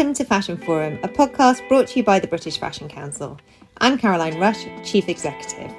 Welcome 0.00 0.14
to 0.14 0.24
Fashion 0.24 0.56
Forum, 0.56 0.98
a 1.02 1.08
podcast 1.08 1.68
brought 1.68 1.88
to 1.88 1.98
you 1.98 2.02
by 2.02 2.18
the 2.18 2.26
British 2.26 2.56
Fashion 2.56 2.88
Council. 2.88 3.38
I'm 3.82 3.98
Caroline 3.98 4.40
Rush, 4.40 4.64
Chief 4.82 5.10
Executive. 5.10 5.70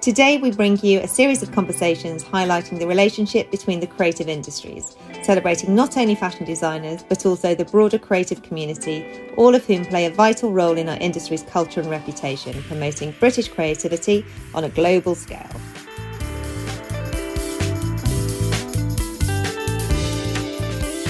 Today, 0.00 0.38
we 0.38 0.50
bring 0.50 0.78
you 0.78 1.00
a 1.00 1.06
series 1.06 1.42
of 1.42 1.52
conversations 1.52 2.24
highlighting 2.24 2.78
the 2.78 2.86
relationship 2.86 3.50
between 3.50 3.80
the 3.80 3.86
creative 3.86 4.30
industries, 4.30 4.96
celebrating 5.22 5.74
not 5.74 5.98
only 5.98 6.14
fashion 6.14 6.46
designers, 6.46 7.02
but 7.02 7.26
also 7.26 7.54
the 7.54 7.66
broader 7.66 7.98
creative 7.98 8.42
community, 8.42 9.04
all 9.36 9.54
of 9.54 9.62
whom 9.66 9.84
play 9.84 10.06
a 10.06 10.10
vital 10.10 10.50
role 10.50 10.78
in 10.78 10.88
our 10.88 10.96
industry's 10.96 11.42
culture 11.42 11.82
and 11.82 11.90
reputation, 11.90 12.62
promoting 12.62 13.14
British 13.20 13.48
creativity 13.48 14.24
on 14.54 14.64
a 14.64 14.70
global 14.70 15.14
scale. 15.14 15.60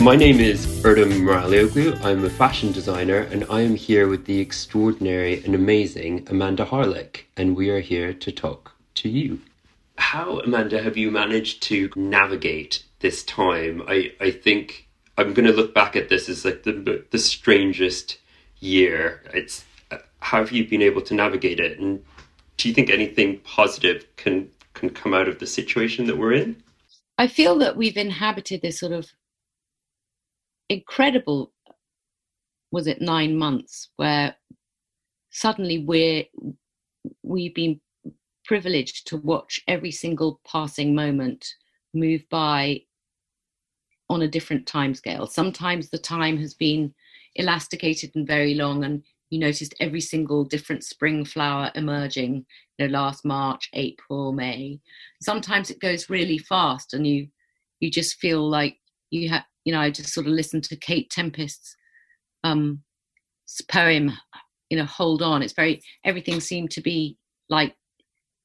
My 0.05 0.17
name 0.17 0.39
is 0.39 0.67
Erdem 0.83 1.23
Moralioglu. 1.23 2.05
I'm 2.05 2.27
a 2.27 2.29
fashion 2.29 2.73
designer 2.73 3.21
and 3.21 3.47
I 3.49 3.63
am 3.63 3.75
here 3.75 4.07
with 4.07 4.27
the 4.27 4.39
extraordinary 4.39 5.43
and 5.43 5.55
amazing 5.55 6.27
Amanda 6.29 6.67
Harlech, 6.67 7.23
and 7.39 7.57
we 7.57 7.71
are 7.71 7.81
here 7.81 8.13
to 8.13 8.31
talk 8.31 8.73
to 8.97 9.09
you. 9.09 9.41
How, 9.97 10.41
Amanda, 10.41 10.83
have 10.83 10.99
you 10.99 11.11
managed 11.11 11.63
to 11.63 11.89
navigate 11.97 12.85
this 12.99 13.25
time? 13.25 13.83
I, 13.89 14.13
I 14.21 14.31
think 14.31 14.91
I'm 15.17 15.33
going 15.33 15.47
to 15.47 15.55
look 15.55 15.73
back 15.73 15.97
at 15.97 16.11
this 16.11 16.29
as 16.29 16.45
like 16.45 16.65
the, 16.65 17.03
the 17.11 17.19
strangest 17.19 18.19
year. 18.59 19.23
It's 19.33 19.65
uh, 19.91 19.97
how 20.21 20.41
have 20.41 20.53
you 20.53 20.69
been 20.69 20.83
able 20.83 21.01
to 21.01 21.15
navigate 21.15 21.61
it, 21.61 21.79
and 21.79 22.05
do 22.59 22.69
you 22.69 22.75
think 22.75 22.91
anything 22.91 23.39
positive 23.39 24.05
can 24.17 24.51
can 24.75 24.91
come 24.91 25.15
out 25.15 25.29
of 25.29 25.39
the 25.39 25.47
situation 25.47 26.05
that 26.09 26.19
we're 26.19 26.35
in? 26.35 26.63
I 27.17 27.27
feel 27.27 27.57
that 27.61 27.79
we've 27.79 27.97
inhabited 27.97 28.61
this 28.61 28.81
sort 28.81 28.93
of 28.93 29.11
incredible 30.69 31.53
was 32.71 32.87
it 32.87 33.01
nine 33.01 33.37
months 33.37 33.91
where 33.97 34.35
suddenly 35.31 35.79
we're 35.79 36.25
we've 37.23 37.55
been 37.55 37.81
privileged 38.45 39.07
to 39.07 39.17
watch 39.19 39.61
every 39.69 39.91
single 39.91 40.41
passing 40.47 40.95
moment 40.95 41.47
move 41.93 42.23
by 42.31 42.81
on 44.11 44.23
a 44.23 44.29
different 44.29 44.67
time 44.67 44.95
scale 44.95 45.27
sometimes 45.27 45.91
the 45.91 45.99
time 45.99 46.37
has 46.37 46.55
been 46.55 46.93
elasticated 47.37 48.11
and 48.15 48.27
very 48.27 48.55
long 48.55 48.85
and 48.85 49.03
you 49.31 49.39
noticed 49.39 49.75
every 49.81 50.01
single 50.01 50.45
different 50.45 50.85
spring 50.85 51.25
flower 51.25 51.71
emerging 51.75 52.45
you 52.79 52.87
know 52.87 52.93
last 52.93 53.25
march 53.25 53.69
april 53.73 54.33
may. 54.33 54.79
Sometimes 55.21 55.71
it 55.71 55.81
goes 55.81 56.11
really 56.11 56.39
fast 56.39 56.95
and 56.95 57.07
you 57.07 57.29
you 57.81 57.91
just 57.91 58.21
feel 58.21 58.49
like 58.49 58.79
you 59.11 59.29
have 59.29 59.45
you 59.65 59.73
know, 59.73 59.81
I 59.81 59.91
just 59.91 60.13
sort 60.13 60.27
of 60.27 60.33
listened 60.33 60.65
to 60.65 60.77
Kate 60.77 61.11
Tempest's 61.11 61.77
um, 62.45 62.83
poem, 63.69 64.13
you 64.71 64.77
know, 64.77 64.85
Hold 64.85 65.23
On. 65.23 65.43
It's 65.43 65.55
very, 65.55 65.83
everything 66.05 66.41
seemed 66.41 66.71
to 66.73 66.81
be 66.81 67.17
like, 67.49 67.75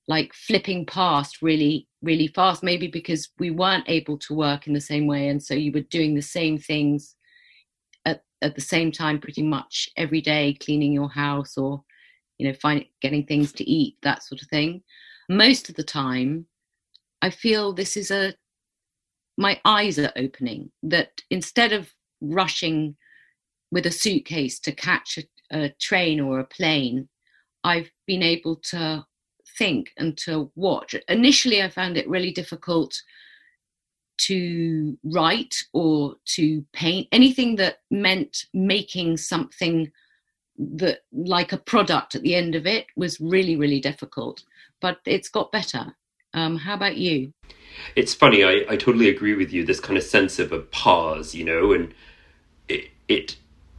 like 0.07 0.33
flipping 0.33 0.85
past 0.85 1.41
really, 1.41 1.87
really 2.01 2.27
fast, 2.27 2.63
maybe 2.63 2.87
because 2.87 3.29
we 3.37 3.51
weren't 3.51 3.87
able 3.87 4.17
to 4.17 4.33
work 4.33 4.65
in 4.65 4.73
the 4.73 4.81
same 4.81 5.05
way. 5.05 5.27
And 5.27 5.41
so 5.41 5.53
you 5.53 5.71
were 5.71 5.81
doing 5.81 6.15
the 6.15 6.21
same 6.21 6.57
things 6.57 7.15
at, 8.05 8.23
at 8.41 8.55
the 8.55 8.61
same 8.61 8.91
time 8.91 9.19
pretty 9.19 9.43
much 9.43 9.89
every 9.97 10.21
day, 10.21 10.57
cleaning 10.59 10.93
your 10.93 11.09
house 11.09 11.57
or, 11.57 11.83
you 12.37 12.47
know, 12.47 12.53
find, 12.55 12.85
getting 13.01 13.25
things 13.25 13.51
to 13.53 13.69
eat, 13.69 13.97
that 14.01 14.23
sort 14.23 14.41
of 14.41 14.47
thing. 14.47 14.81
Most 15.29 15.69
of 15.69 15.75
the 15.75 15.83
time, 15.83 16.45
I 17.21 17.29
feel 17.29 17.73
this 17.73 17.97
is 17.97 18.09
a 18.09 18.33
my 19.39 19.59
eyes 19.63 19.97
are 19.97 20.11
opening 20.17 20.69
that 20.83 21.21
instead 21.29 21.71
of 21.71 21.93
rushing 22.19 22.97
with 23.71 23.85
a 23.85 23.91
suitcase 23.91 24.59
to 24.59 24.73
catch 24.73 25.17
a, 25.17 25.57
a 25.57 25.69
train 25.79 26.19
or 26.19 26.39
a 26.39 26.43
plane, 26.43 27.07
I've 27.63 27.89
been 28.05 28.21
able 28.21 28.57
to 28.71 29.05
think 29.57 29.91
and 29.95 30.17
to 30.25 30.51
watch. 30.55 30.93
Initially, 31.07 31.63
I 31.63 31.69
found 31.69 31.95
it 31.95 32.09
really 32.09 32.31
difficult 32.31 33.01
to 34.27 34.97
write 35.05 35.55
or 35.71 36.15
to 36.35 36.65
paint. 36.73 37.07
Anything 37.13 37.55
that 37.55 37.77
meant 37.89 38.45
making 38.53 39.15
something 39.15 39.89
that 40.57 40.99
like 41.13 41.53
a 41.53 41.57
product 41.57 42.15
at 42.15 42.23
the 42.23 42.35
end 42.35 42.55
of 42.55 42.67
it 42.67 42.87
was 42.97 43.21
really 43.21 43.55
really 43.55 43.79
difficult. 43.79 44.43
But 44.81 44.99
it's 45.05 45.29
got 45.29 45.53
better 45.53 45.95
um, 46.33 46.57
how 46.57 46.73
about 46.73 46.97
you 46.97 47.31
it's 47.95 48.13
funny. 48.13 48.43
I, 48.43 48.65
I 48.69 48.75
totally 48.75 49.09
agree 49.09 49.35
with 49.35 49.51
you. 49.51 49.65
This 49.65 49.79
kind 49.79 49.97
of 49.97 50.03
sense 50.03 50.39
of 50.39 50.51
a 50.51 50.59
pause, 50.59 51.35
you 51.35 51.43
know, 51.43 51.71
and 51.71 51.93
it, 52.67 52.89
it, 53.07 53.35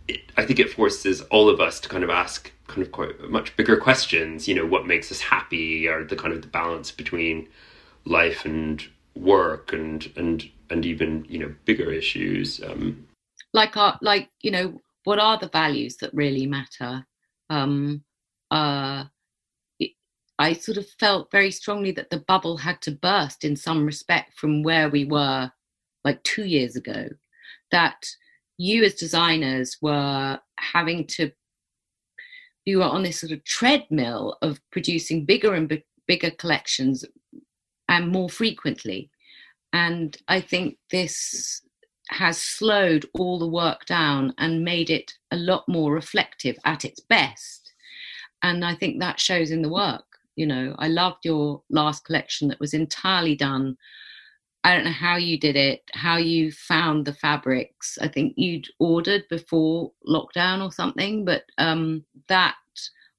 it 0.08 0.20
I 0.36 0.44
think 0.44 0.58
it 0.58 0.72
forces 0.72 1.22
all 1.22 1.48
of 1.48 1.60
us 1.60 1.80
to 1.80 1.88
kind 1.88 2.04
of 2.04 2.10
ask 2.10 2.52
kind 2.66 2.82
of 2.82 2.92
quite 2.92 3.20
much 3.30 3.56
bigger 3.56 3.76
questions. 3.76 4.48
You 4.48 4.54
know, 4.54 4.66
what 4.66 4.86
makes 4.86 5.10
us 5.10 5.20
happy, 5.20 5.86
or 5.86 6.04
the 6.04 6.16
kind 6.16 6.34
of 6.34 6.42
the 6.42 6.48
balance 6.48 6.90
between 6.90 7.48
life 8.04 8.44
and 8.44 8.84
work, 9.14 9.72
and 9.72 10.10
and 10.16 10.48
and 10.70 10.86
even 10.86 11.26
you 11.28 11.38
know 11.38 11.54
bigger 11.64 11.92
issues. 11.92 12.60
Um, 12.62 13.06
like 13.52 13.76
our 13.76 13.98
like 14.02 14.30
you 14.40 14.50
know 14.50 14.80
what 15.04 15.18
are 15.18 15.38
the 15.38 15.48
values 15.48 15.96
that 15.96 16.12
really 16.14 16.46
matter? 16.46 17.06
Um, 17.48 18.04
uh, 18.50 19.04
I 20.40 20.54
sort 20.54 20.78
of 20.78 20.88
felt 20.98 21.30
very 21.30 21.50
strongly 21.50 21.92
that 21.92 22.08
the 22.08 22.24
bubble 22.26 22.56
had 22.56 22.80
to 22.82 22.92
burst 22.92 23.44
in 23.44 23.56
some 23.56 23.84
respect 23.84 24.38
from 24.38 24.62
where 24.62 24.88
we 24.88 25.04
were 25.04 25.52
like 26.02 26.22
two 26.22 26.46
years 26.46 26.76
ago. 26.76 27.10
That 27.72 28.06
you 28.56 28.82
as 28.82 28.94
designers 28.94 29.76
were 29.82 30.40
having 30.58 31.06
to, 31.08 31.30
you 32.64 32.78
were 32.78 32.84
on 32.84 33.02
this 33.02 33.20
sort 33.20 33.32
of 33.32 33.44
treadmill 33.44 34.38
of 34.40 34.62
producing 34.72 35.26
bigger 35.26 35.52
and 35.52 35.68
b- 35.68 35.84
bigger 36.08 36.30
collections 36.30 37.04
and 37.90 38.08
more 38.08 38.30
frequently. 38.30 39.10
And 39.74 40.16
I 40.26 40.40
think 40.40 40.78
this 40.90 41.60
has 42.08 42.38
slowed 42.38 43.04
all 43.12 43.38
the 43.38 43.46
work 43.46 43.84
down 43.84 44.32
and 44.38 44.64
made 44.64 44.88
it 44.88 45.12
a 45.32 45.36
lot 45.36 45.68
more 45.68 45.92
reflective 45.92 46.56
at 46.64 46.86
its 46.86 47.00
best. 47.00 47.74
And 48.42 48.64
I 48.64 48.74
think 48.74 49.00
that 49.00 49.20
shows 49.20 49.50
in 49.50 49.60
the 49.60 49.68
work 49.68 50.09
you 50.40 50.46
know 50.46 50.74
i 50.78 50.88
loved 50.88 51.18
your 51.22 51.62
last 51.68 52.04
collection 52.06 52.48
that 52.48 52.58
was 52.58 52.72
entirely 52.72 53.36
done. 53.36 53.76
I 54.64 54.74
don't 54.74 54.84
know 54.84 55.00
how 55.08 55.16
you 55.16 55.38
did 55.38 55.56
it 55.56 55.82
how 55.92 56.16
you 56.16 56.52
found 56.52 57.04
the 57.04 57.14
fabrics. 57.14 57.98
I 58.00 58.08
think 58.08 58.34
you'd 58.36 58.68
ordered 58.78 59.24
before 59.28 59.92
lockdown 60.08 60.64
or 60.64 60.72
something 60.72 61.24
but 61.24 61.42
um, 61.58 62.04
that 62.28 62.56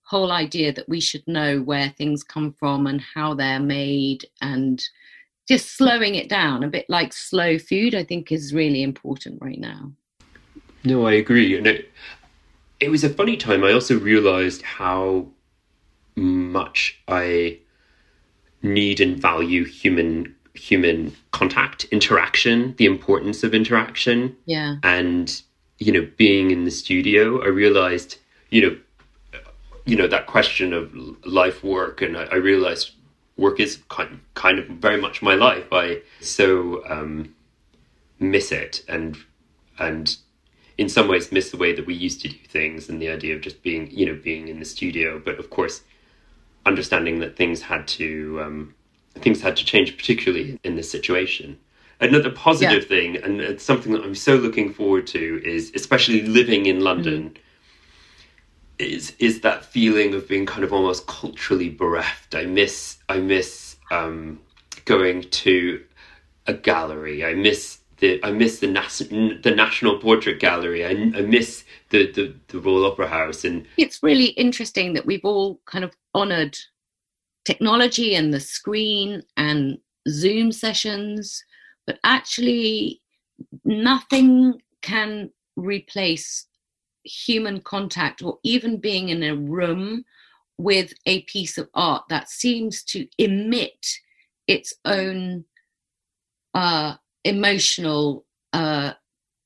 whole 0.02 0.32
idea 0.32 0.74
that 0.74 0.90
we 0.90 1.00
should 1.00 1.26
know 1.28 1.62
where 1.62 1.90
things 1.90 2.24
come 2.24 2.54
from 2.54 2.88
and 2.88 3.02
how 3.02 3.34
they're 3.36 3.59
made 3.59 4.26
and 4.42 4.84
just 5.48 5.78
slowing 5.78 6.16
it 6.16 6.30
down 6.30 6.64
a 6.64 6.68
bit 6.68 6.86
like 6.90 7.14
slow 7.14 7.58
food 7.58 7.94
i 7.96 8.03
think 8.03 8.32
is 8.32 8.53
really 8.53 8.82
important 8.84 9.42
right 9.42 9.59
now. 9.59 9.92
No 10.84 11.06
i 11.06 11.14
agree 11.14 11.58
and 11.58 11.68
it, 11.68 11.92
it 12.82 12.90
was 12.90 13.03
a 13.03 13.09
funny 13.09 13.38
time. 13.38 13.64
I 13.64 13.72
also 13.72 13.98
realized 14.00 14.64
how 14.64 15.28
much 16.51 17.00
I 17.07 17.59
need 18.62 19.00
and 19.00 19.19
value 19.19 19.66
human 19.66 20.35
human 20.53 21.16
contact, 21.31 21.85
interaction, 21.85 22.75
the 22.78 22.85
importance 22.85 23.44
of 23.44 23.56
interaction. 23.56 24.35
Yeah. 24.45 24.75
And 24.84 25.41
you 25.79 25.91
know, 25.91 26.07
being 26.17 26.51
in 26.51 26.66
the 26.66 26.72
studio, 26.72 27.44
I 27.44 27.47
realized, 27.47 28.17
you 28.50 28.61
know, 28.61 28.78
you 29.85 29.95
know 29.95 30.07
that 30.07 30.28
question 30.28 30.73
of 30.73 30.94
life 31.25 31.63
work, 31.63 32.01
and 32.01 32.16
I, 32.16 32.23
I 32.25 32.35
realized 32.35 32.91
work 33.37 33.59
is 33.59 33.79
kind 33.90 34.20
kind 34.35 34.59
of 34.59 34.67
very 34.67 35.02
much 35.02 35.22
my 35.22 35.34
life. 35.34 35.66
I 35.72 36.02
so 36.20 36.84
um, 36.87 37.34
miss 38.20 38.52
it, 38.52 38.84
and 38.87 39.17
and 39.79 40.16
in 40.78 40.87
some 40.87 41.08
ways 41.08 41.31
miss 41.31 41.49
the 41.49 41.58
way 41.58 41.73
that 41.73 41.87
we 41.87 41.96
used 41.96 42.22
to 42.22 42.28
do 42.28 42.37
things, 42.47 42.87
and 42.87 43.02
the 43.02 43.09
idea 43.09 43.35
of 43.35 43.41
just 43.41 43.64
being 43.64 43.90
you 43.90 44.05
know 44.05 44.20
being 44.23 44.47
in 44.47 44.59
the 44.59 44.66
studio. 44.66 45.20
But 45.23 45.40
of 45.40 45.49
course, 45.49 45.81
understanding 46.66 47.19
that 47.19 47.35
things 47.35 47.61
had 47.61 47.87
to 47.87 48.41
um, 48.41 48.75
things 49.16 49.41
had 49.41 49.55
to 49.58 49.66
change, 49.66 49.97
particularly 49.97 50.59
in 50.63 50.75
this 50.75 50.90
situation. 50.90 51.58
Another 51.99 52.31
positive 52.31 52.84
yeah. 52.84 52.87
thing, 52.87 53.17
and 53.17 53.40
it's 53.40 53.63
something 53.63 53.91
that 53.93 54.03
I'm 54.03 54.16
so 54.16 54.35
looking 54.35 54.73
forward 54.73 55.05
to, 55.08 55.41
is 55.46 55.72
especially 55.75 56.23
living 56.23 56.66
in 56.66 56.79
London. 56.79 57.29
Mm-hmm. 57.29 57.37
Is 58.79 59.13
is 59.19 59.41
that 59.41 59.66
feeling 59.66 60.16
of 60.16 60.28
being 60.28 60.47
kind 60.47 60.63
of 60.63 60.73
almost 60.73 61.05
culturally 61.05 61.69
bereft? 61.69 62.34
I 62.34 62.46
miss 62.46 62.97
I 63.07 63.19
miss 63.19 63.75
um, 63.91 64.40
going 64.85 65.22
to 65.22 65.84
a 66.47 66.53
gallery. 66.53 67.23
I 67.23 67.35
miss 67.35 67.79
the 67.97 68.19
I 68.23 68.31
miss 68.31 68.59
the 68.59 68.67
Nas- 68.67 69.07
the 69.09 69.53
National 69.55 69.99
Portrait 69.99 70.40
Gallery. 70.40 70.84
I, 70.84 70.90
I 70.90 71.22
miss 71.22 71.64
the, 71.91 72.11
the 72.11 72.35
the 72.47 72.59
Royal 72.59 72.85
Opera 72.85 73.08
House, 73.08 73.46
and 73.46 73.66
it's 73.78 74.02
really 74.02 74.28
interesting 74.28 74.93
that 74.93 75.05
we've 75.05 75.26
all 75.26 75.59
kind 75.66 75.84
of 75.84 75.93
honoured 76.16 76.58
technology 77.46 78.16
and 78.16 78.34
the 78.34 78.40
screen 78.40 79.22
and 79.38 79.78
Zoom 80.09 80.52
sessions, 80.52 81.43
but 81.85 81.99
actually 82.03 83.02
nothing 83.66 84.59
can 84.82 85.29
replace 85.55 86.47
human 87.03 87.61
contact 87.61 88.22
or 88.22 88.38
even 88.43 88.78
being 88.78 89.09
in 89.09 89.23
a 89.23 89.35
room 89.35 90.03
with 90.58 90.93
a 91.05 91.22
piece 91.23 91.58
of 91.58 91.67
art 91.73 92.03
that 92.09 92.29
seems 92.29 92.84
to 92.84 93.08
emit 93.17 93.85
its 94.47 94.73
own 94.85 95.43
uh, 96.53 96.96
emotional 97.23 98.26
uh, 98.53 98.93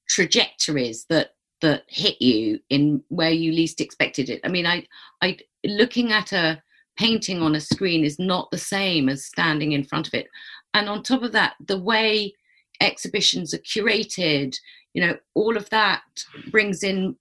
trajectories 0.09 1.05
that 1.09 1.34
that 1.61 1.83
hit 1.87 2.21
you 2.21 2.59
in 2.69 3.03
where 3.09 3.31
you 3.31 3.51
least 3.51 3.81
expected 3.81 4.29
it. 4.29 4.41
I 4.43 4.49
mean, 4.49 4.65
I, 4.65 4.85
I 5.21 5.37
looking 5.63 6.11
at 6.11 6.31
a 6.31 6.61
painting 6.97 7.41
on 7.41 7.55
a 7.55 7.61
screen 7.61 8.03
is 8.03 8.19
not 8.19 8.49
the 8.51 8.57
same 8.57 9.09
as 9.09 9.25
standing 9.25 9.73
in 9.73 9.83
front 9.83 10.07
of 10.07 10.13
it. 10.13 10.27
And 10.73 10.89
on 10.89 11.03
top 11.03 11.23
of 11.23 11.31
that, 11.33 11.55
the 11.65 11.79
way 11.79 12.33
exhibitions 12.81 13.53
are 13.53 13.59
curated, 13.59 14.55
you 14.93 15.05
know, 15.05 15.17
all 15.33 15.57
of 15.57 15.69
that 15.69 16.03
brings 16.51 16.83
in 16.83 17.15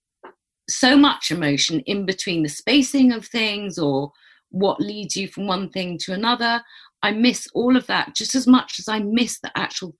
so 0.68 0.96
much 0.96 1.30
emotion 1.30 1.80
in 1.80 2.06
between 2.06 2.42
the 2.42 2.48
spacing 2.48 3.12
of 3.12 3.26
things 3.26 3.78
or 3.78 4.12
what 4.50 4.80
leads 4.80 5.16
you 5.16 5.28
from 5.28 5.46
one 5.46 5.68
thing 5.68 5.98
to 5.98 6.12
another. 6.12 6.62
I 7.02 7.10
miss 7.10 7.48
all 7.54 7.76
of 7.76 7.86
that 7.88 8.14
just 8.14 8.34
as 8.34 8.46
much 8.46 8.78
as 8.78 8.88
I 8.88 9.00
miss 9.00 9.40
the 9.40 9.56
actual 9.56 9.94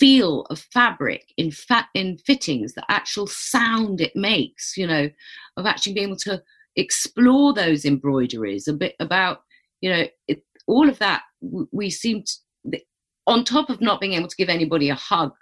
feel 0.00 0.46
of 0.50 0.58
fabric 0.58 1.32
in 1.36 1.50
fat 1.50 1.86
in 1.94 2.16
fittings, 2.18 2.72
the 2.72 2.84
actual 2.88 3.26
sound 3.26 4.00
it 4.00 4.16
makes, 4.16 4.76
you 4.76 4.86
know, 4.86 5.08
of 5.56 5.66
actually 5.66 5.92
being 5.92 6.08
able 6.08 6.16
to 6.16 6.42
explore 6.74 7.52
those 7.52 7.84
embroideries 7.84 8.66
a 8.66 8.72
bit 8.72 8.94
about, 8.98 9.42
you 9.82 9.90
know, 9.90 10.06
it, 10.26 10.42
all 10.66 10.88
of 10.88 10.98
that. 10.98 11.22
We 11.70 11.90
seem 11.90 12.24
to, 12.24 12.80
on 13.26 13.44
top 13.44 13.70
of 13.70 13.80
not 13.80 14.00
being 14.00 14.14
able 14.14 14.28
to 14.28 14.36
give 14.36 14.48
anybody 14.48 14.88
a 14.88 14.94
hug, 14.94 15.32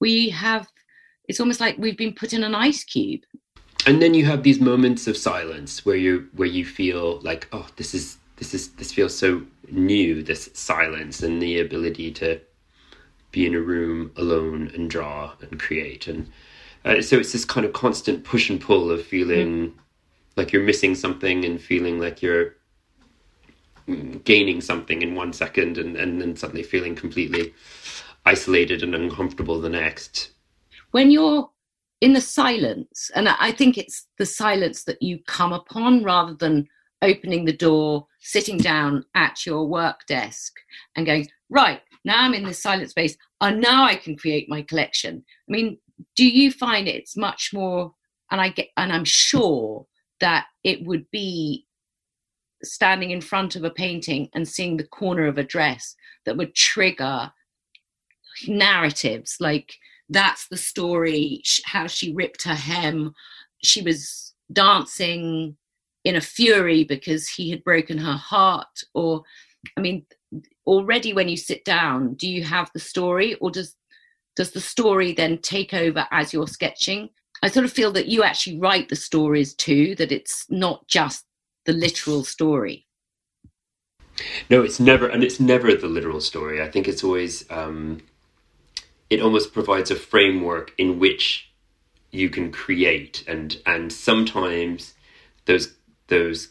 we 0.00 0.30
have. 0.30 0.68
It's 1.28 1.40
almost 1.40 1.60
like 1.60 1.76
we've 1.78 1.96
been 1.96 2.14
put 2.14 2.32
in 2.32 2.44
an 2.44 2.54
ice 2.54 2.84
cube. 2.84 3.20
And 3.86 4.00
then 4.00 4.14
you 4.14 4.24
have 4.26 4.42
these 4.42 4.60
moments 4.60 5.06
of 5.08 5.16
silence 5.16 5.84
where 5.84 5.96
you 5.96 6.28
where 6.34 6.48
you 6.48 6.64
feel 6.64 7.20
like, 7.20 7.48
oh, 7.52 7.66
this 7.76 7.94
is 7.94 8.18
this 8.36 8.54
is 8.54 8.70
this 8.72 8.92
feels 8.92 9.16
so 9.16 9.42
new. 9.70 10.22
This 10.22 10.50
silence 10.54 11.22
and 11.22 11.42
the 11.42 11.60
ability 11.60 12.12
to 12.12 12.40
be 13.32 13.46
in 13.46 13.54
a 13.54 13.60
room 13.60 14.12
alone 14.16 14.70
and 14.74 14.90
draw 14.90 15.32
and 15.40 15.58
create 15.58 16.06
and 16.06 16.30
uh, 16.84 17.00
so 17.00 17.18
it's 17.18 17.32
this 17.32 17.44
kind 17.44 17.64
of 17.64 17.72
constant 17.72 18.24
push 18.24 18.50
and 18.50 18.60
pull 18.60 18.90
of 18.90 19.04
feeling 19.04 19.70
mm. 19.70 19.72
like 20.36 20.52
you're 20.52 20.62
missing 20.62 20.94
something 20.94 21.44
and 21.44 21.60
feeling 21.60 21.98
like 21.98 22.22
you're 22.22 22.54
gaining 24.24 24.60
something 24.60 25.02
in 25.02 25.14
one 25.14 25.32
second 25.32 25.78
and, 25.78 25.96
and 25.96 26.20
then 26.20 26.36
suddenly 26.36 26.62
feeling 26.62 26.94
completely 26.94 27.52
isolated 28.24 28.82
and 28.82 28.94
uncomfortable 28.94 29.60
the 29.60 29.68
next 29.68 30.30
when 30.92 31.10
you're 31.10 31.50
in 32.00 32.12
the 32.12 32.20
silence 32.20 33.10
and 33.14 33.28
i 33.28 33.50
think 33.50 33.76
it's 33.76 34.06
the 34.18 34.26
silence 34.26 34.84
that 34.84 35.02
you 35.02 35.18
come 35.26 35.52
upon 35.52 36.04
rather 36.04 36.34
than 36.34 36.68
opening 37.00 37.44
the 37.44 37.56
door 37.56 38.06
sitting 38.20 38.56
down 38.56 39.04
at 39.16 39.44
your 39.44 39.66
work 39.66 40.06
desk 40.06 40.54
and 40.94 41.06
going 41.06 41.26
right 41.50 41.80
now 42.04 42.22
I'm 42.22 42.34
in 42.34 42.44
this 42.44 42.62
silent 42.62 42.90
space, 42.90 43.16
and 43.40 43.60
now 43.60 43.84
I 43.84 43.96
can 43.96 44.16
create 44.16 44.48
my 44.48 44.62
collection. 44.62 45.24
I 45.48 45.52
mean, 45.52 45.78
do 46.16 46.26
you 46.26 46.50
find 46.50 46.88
it's 46.88 47.16
much 47.16 47.50
more? 47.52 47.92
And 48.30 48.40
I 48.40 48.48
get, 48.48 48.68
and 48.76 48.92
I'm 48.92 49.04
sure 49.04 49.86
that 50.20 50.46
it 50.64 50.86
would 50.86 51.10
be 51.10 51.66
standing 52.64 53.10
in 53.10 53.20
front 53.20 53.56
of 53.56 53.64
a 53.64 53.70
painting 53.70 54.28
and 54.34 54.48
seeing 54.48 54.76
the 54.76 54.86
corner 54.86 55.26
of 55.26 55.38
a 55.38 55.44
dress 55.44 55.94
that 56.24 56.36
would 56.36 56.54
trigger 56.54 57.32
narratives 58.46 59.36
like 59.40 59.74
that's 60.08 60.48
the 60.48 60.56
story 60.56 61.42
how 61.64 61.86
she 61.86 62.14
ripped 62.14 62.44
her 62.44 62.54
hem 62.54 63.12
she 63.62 63.82
was 63.82 64.32
dancing 64.52 65.56
in 66.04 66.16
a 66.16 66.20
fury 66.20 66.84
because 66.84 67.28
he 67.28 67.50
had 67.50 67.62
broken 67.64 67.98
her 67.98 68.16
heart 68.16 68.82
or 68.94 69.22
i 69.76 69.80
mean 69.80 70.04
already 70.66 71.12
when 71.12 71.28
you 71.28 71.36
sit 71.36 71.64
down 71.64 72.14
do 72.14 72.28
you 72.28 72.44
have 72.44 72.70
the 72.72 72.80
story 72.80 73.34
or 73.34 73.50
does 73.50 73.76
does 74.36 74.52
the 74.52 74.60
story 74.60 75.12
then 75.12 75.38
take 75.38 75.74
over 75.74 76.06
as 76.10 76.32
you're 76.32 76.46
sketching? 76.46 77.10
I 77.42 77.48
sort 77.48 77.66
of 77.66 77.72
feel 77.72 77.92
that 77.92 78.06
you 78.06 78.22
actually 78.22 78.58
write 78.58 78.88
the 78.88 78.96
stories 78.96 79.54
too 79.54 79.94
that 79.96 80.12
it's 80.12 80.46
not 80.48 80.86
just 80.88 81.26
the 81.66 81.72
literal 81.72 82.24
story. 82.24 82.86
No 84.48 84.62
it's 84.62 84.80
never 84.80 85.08
and 85.08 85.22
it's 85.22 85.40
never 85.40 85.74
the 85.74 85.88
literal 85.88 86.20
story. 86.20 86.62
I 86.62 86.70
think 86.70 86.88
it's 86.88 87.04
always 87.04 87.50
um 87.50 88.00
it 89.10 89.20
almost 89.20 89.52
provides 89.52 89.90
a 89.90 89.96
framework 89.96 90.72
in 90.78 90.98
which 90.98 91.52
you 92.10 92.30
can 92.30 92.52
create 92.52 93.24
and 93.26 93.60
and 93.66 93.92
sometimes 93.92 94.94
those 95.46 95.74
those 96.08 96.48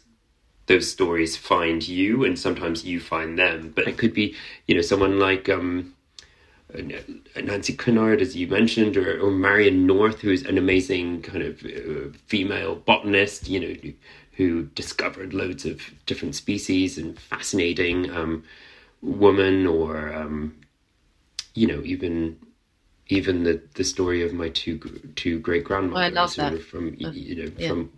those 0.71 0.89
stories 0.89 1.35
find 1.35 1.87
you 1.87 2.23
and 2.23 2.37
sometimes 2.39 2.85
you 2.85 2.99
find 2.99 3.37
them. 3.37 3.71
But 3.75 3.87
it 3.87 3.97
could 3.97 4.13
be, 4.13 4.35
you 4.67 4.75
know, 4.75 4.81
someone 4.81 5.19
like 5.19 5.49
um, 5.49 5.93
Nancy 7.35 7.73
Cunard, 7.73 8.21
as 8.21 8.35
you 8.35 8.47
mentioned, 8.47 8.95
or, 8.97 9.19
or 9.19 9.31
Marianne 9.31 9.85
North, 9.85 10.21
who's 10.21 10.43
an 10.43 10.57
amazing 10.57 11.21
kind 11.23 11.43
of 11.43 11.65
uh, 11.65 12.17
female 12.27 12.75
botanist, 12.75 13.49
you 13.49 13.59
know, 13.59 13.75
who 14.33 14.63
discovered 14.75 15.33
loads 15.33 15.65
of 15.65 15.81
different 16.05 16.35
species 16.35 16.97
and 16.97 17.19
fascinating 17.19 18.09
um, 18.11 18.43
woman, 19.01 19.67
or 19.67 20.13
um, 20.13 20.55
you 21.53 21.67
know, 21.67 21.81
even 21.83 22.37
even 23.07 23.43
the 23.43 23.61
the 23.73 23.83
story 23.83 24.23
of 24.23 24.33
my 24.33 24.49
two 24.49 24.77
two 25.15 25.39
great 25.39 25.65
grandmothers, 25.65 26.15
oh, 26.15 26.19
I 26.21 26.21
love 26.21 26.35
that. 26.35 26.63
from 26.63 26.95
you 26.97 27.35
know 27.35 27.51
yeah. 27.57 27.69
from 27.69 27.91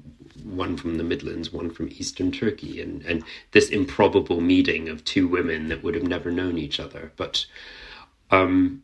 one 0.44 0.78
from 0.78 0.96
the 0.96 1.04
Midlands, 1.04 1.52
one 1.52 1.70
from 1.70 1.90
Eastern 1.90 2.32
Turkey, 2.32 2.82
and, 2.82 3.02
and 3.06 3.24
this 3.52 3.70
improbable 3.70 4.42
meeting 4.42 4.90
of 4.90 5.04
two 5.06 5.28
women 5.28 5.70
that 5.70 5.84
would 5.84 5.96
have 5.96 6.04
never 6.04 6.32
known 6.32 6.58
each 6.58 6.80
other. 6.80 7.12
But, 7.16 7.46
um, 8.32 8.84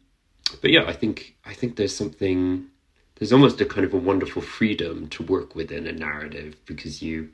but 0.61 0.71
yeah, 0.71 0.85
I 0.85 0.93
think 0.93 1.35
I 1.45 1.53
think 1.53 1.75
there's 1.75 1.95
something 1.95 2.67
there's 3.15 3.33
almost 3.33 3.61
a 3.61 3.65
kind 3.65 3.85
of 3.85 3.93
a 3.93 3.97
wonderful 3.97 4.41
freedom 4.41 5.07
to 5.09 5.23
work 5.23 5.55
within 5.55 5.85
a 5.85 5.91
narrative 5.91 6.55
because 6.65 7.01
you 7.01 7.29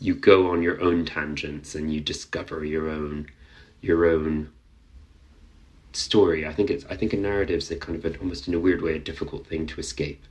you 0.00 0.14
go 0.14 0.50
on 0.50 0.62
your 0.62 0.80
own 0.80 1.04
tangents 1.04 1.74
and 1.74 1.92
you 1.92 2.00
discover 2.00 2.64
your 2.64 2.88
own 2.88 3.26
your 3.82 4.06
own 4.06 4.50
story. 5.92 6.46
I 6.46 6.52
think 6.52 6.70
it's 6.70 6.84
I 6.88 6.96
think 6.96 7.12
a 7.12 7.16
narrative's 7.16 7.70
a 7.70 7.76
kind 7.76 8.02
of 8.02 8.04
a, 8.04 8.18
almost 8.18 8.48
in 8.48 8.54
a 8.54 8.60
weird 8.60 8.82
way 8.82 8.94
a 8.94 8.98
difficult 8.98 9.46
thing 9.46 9.66
to 9.66 9.80
escape. 9.80 10.24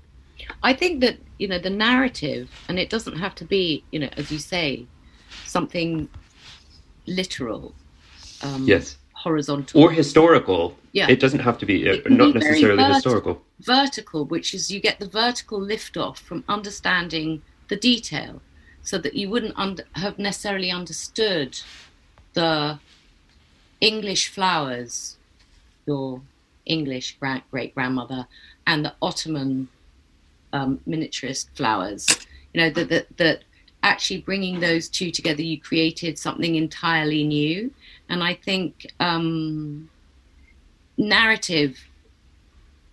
I 0.64 0.74
think 0.74 1.02
that 1.02 1.18
you 1.38 1.48
know 1.48 1.60
the 1.60 1.70
narrative, 1.70 2.50
and 2.68 2.80
it 2.80 2.90
doesn't 2.90 3.18
have 3.18 3.36
to 3.36 3.46
be 3.46 3.84
you 3.92 4.00
know 4.00 4.10
as 4.18 4.32
you 4.32 4.40
say 4.40 4.86
something 5.46 6.10
literal. 7.08 7.74
Um, 8.42 8.66
yes. 8.66 8.98
Horizontal 9.14 9.82
or 9.82 9.92
historical. 9.92 10.78
Yeah. 10.94 11.10
It 11.10 11.20
doesn't 11.20 11.42
have 11.42 11.58
to 11.60 11.66
be 11.66 11.90
uh, 11.90 11.98
not 12.08 12.34
be 12.34 12.40
necessarily 12.40 12.84
historical. 12.84 13.42
Vertical, 13.60 14.26
which 14.26 14.54
is 14.54 14.72
you 14.72 14.80
get 14.80 15.00
the 15.00 15.10
vertical 15.10 15.60
lift 15.60 15.98
off 15.98 16.20
from 16.20 16.46
understanding 16.48 17.42
the 17.68 17.76
detail, 17.76 18.42
so 18.82 18.98
that 18.98 19.16
you 19.16 19.30
wouldn't 19.30 19.54
under- 19.58 19.84
have 19.94 20.18
necessarily 20.18 20.72
understood 20.72 21.60
the 22.34 22.80
English 23.82 24.30
flowers, 24.30 25.18
your 25.86 26.22
English 26.66 27.18
great 27.20 27.76
grandmother, 27.76 28.28
and 28.66 28.86
the 28.86 28.94
Ottoman 29.02 29.68
um, 30.54 30.80
miniaturist 30.88 31.48
flowers. 31.56 32.08
You 32.54 32.62
know 32.62 32.70
that 32.72 32.90
that 32.90 33.18
that 33.18 33.44
actually 33.84 34.22
bringing 34.22 34.60
those 34.60 34.90
two 34.90 35.12
together, 35.12 35.42
you 35.42 35.60
created 35.60 36.18
something 36.18 36.56
entirely 36.56 37.24
new. 37.24 37.72
And 38.10 38.24
I 38.24 38.34
think 38.34 38.92
um, 39.00 39.90
narrative, 40.98 41.80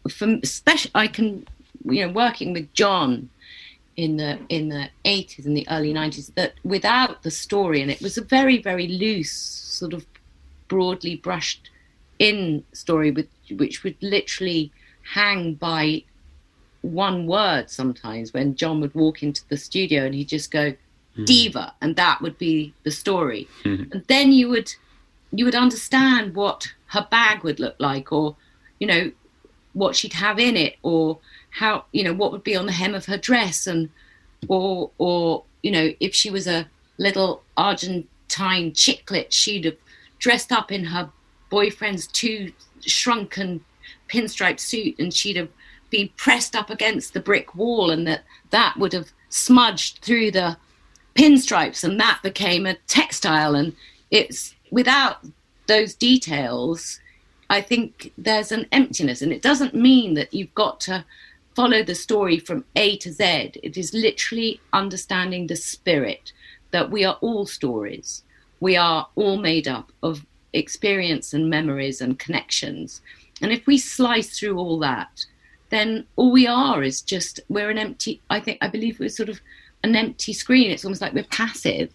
from 0.08 0.40
especially, 0.42 0.90
I 0.94 1.06
can, 1.08 1.46
you 1.84 2.06
know, 2.06 2.12
working 2.12 2.52
with 2.52 2.72
John 2.74 3.30
in 3.96 4.18
the 4.18 4.38
in 4.48 4.68
the 4.68 4.90
80s 5.04 5.46
and 5.46 5.56
the 5.56 5.66
early 5.70 5.92
90s, 5.92 6.34
that 6.34 6.54
without 6.64 7.22
the 7.22 7.30
story, 7.30 7.80
and 7.80 7.90
it 7.90 8.00
was 8.02 8.18
a 8.18 8.22
very 8.22 8.60
very 8.60 8.86
loose 8.86 9.32
sort 9.32 9.94
of 9.94 10.06
broadly 10.68 11.16
brushed 11.16 11.70
in 12.18 12.64
story 12.72 13.10
with 13.10 13.28
which 13.52 13.84
would 13.84 13.96
literally 14.02 14.72
hang 15.02 15.54
by 15.54 16.02
one 16.86 17.26
word 17.26 17.70
sometimes 17.70 18.32
when 18.32 18.54
John 18.54 18.80
would 18.80 18.94
walk 18.94 19.22
into 19.22 19.46
the 19.48 19.56
studio 19.56 20.04
and 20.04 20.14
he'd 20.14 20.28
just 20.28 20.50
go 20.50 20.74
mm. 21.16 21.26
diva 21.26 21.74
and 21.80 21.96
that 21.96 22.20
would 22.22 22.38
be 22.38 22.72
the 22.84 22.90
story 22.90 23.48
mm. 23.64 23.90
and 23.92 24.04
then 24.06 24.32
you 24.32 24.48
would 24.48 24.74
you 25.32 25.44
would 25.44 25.54
understand 25.54 26.34
what 26.34 26.72
her 26.86 27.06
bag 27.10 27.42
would 27.42 27.60
look 27.60 27.76
like 27.78 28.12
or 28.12 28.36
you 28.78 28.86
know 28.86 29.10
what 29.72 29.96
she'd 29.96 30.12
have 30.12 30.38
in 30.38 30.56
it 30.56 30.76
or 30.82 31.18
how 31.50 31.84
you 31.92 32.04
know 32.04 32.14
what 32.14 32.32
would 32.32 32.44
be 32.44 32.56
on 32.56 32.66
the 32.66 32.72
hem 32.72 32.94
of 32.94 33.06
her 33.06 33.18
dress 33.18 33.66
and 33.66 33.90
or 34.48 34.90
or 34.98 35.42
you 35.62 35.70
know 35.70 35.92
if 36.00 36.14
she 36.14 36.30
was 36.30 36.46
a 36.46 36.68
little 36.98 37.42
argentine 37.56 38.72
chicklet 38.72 39.32
she'd 39.32 39.64
have 39.64 39.76
dressed 40.18 40.52
up 40.52 40.70
in 40.70 40.84
her 40.84 41.10
boyfriend's 41.50 42.06
too 42.06 42.52
shrunken 42.80 43.62
pinstripe 44.08 44.60
suit 44.60 44.98
and 44.98 45.12
she'd 45.12 45.36
have 45.36 45.48
pressed 46.04 46.54
up 46.54 46.70
against 46.70 47.14
the 47.14 47.20
brick 47.20 47.54
wall 47.54 47.90
and 47.90 48.06
that 48.06 48.22
that 48.50 48.76
would 48.76 48.92
have 48.92 49.10
smudged 49.30 49.98
through 49.98 50.30
the 50.30 50.56
pinstripes 51.14 51.82
and 51.82 51.98
that 51.98 52.20
became 52.22 52.66
a 52.66 52.76
textile. 52.86 53.54
And 53.54 53.74
it's 54.10 54.54
without 54.70 55.18
those 55.66 55.94
details 55.94 57.00
i 57.50 57.60
think 57.60 58.12
there's 58.18 58.52
an 58.52 58.66
emptiness. 58.72 59.22
And 59.22 59.32
it 59.32 59.42
doesn't 59.42 59.74
mean 59.74 60.14
that 60.14 60.32
you've 60.32 60.54
got 60.54 60.80
to 60.82 61.04
follow 61.54 61.82
the 61.82 61.94
story 61.94 62.38
from 62.38 62.64
a 62.74 62.96
to 62.98 63.12
z. 63.12 63.52
It 63.62 63.76
is 63.76 63.94
literally 63.94 64.60
understanding 64.72 65.46
the 65.46 65.56
spirit 65.56 66.32
that 66.70 66.90
we 66.90 67.04
are 67.04 67.18
all 67.20 67.46
stories. 67.46 68.22
We 68.60 68.76
are 68.76 69.08
all 69.14 69.38
made 69.38 69.68
up 69.68 69.92
of 70.02 70.26
experience 70.52 71.32
and 71.32 71.48
memories 71.48 72.00
and 72.00 72.18
connections. 72.18 73.00
And 73.42 73.52
if 73.52 73.66
we 73.66 73.78
slice 73.78 74.38
through 74.38 74.58
all 74.58 74.78
that 74.80 75.24
then 75.70 76.06
all 76.16 76.30
we 76.30 76.46
are 76.46 76.82
is 76.82 77.02
just 77.02 77.40
we're 77.48 77.70
an 77.70 77.78
empty 77.78 78.20
i 78.30 78.38
think 78.38 78.58
i 78.60 78.68
believe 78.68 79.00
we're 79.00 79.08
sort 79.08 79.28
of 79.28 79.40
an 79.86 79.96
empty 79.96 80.32
screen. 80.32 80.70
It's 80.70 80.84
almost 80.84 81.00
like 81.00 81.14
we're 81.14 81.24
passive. 81.24 81.92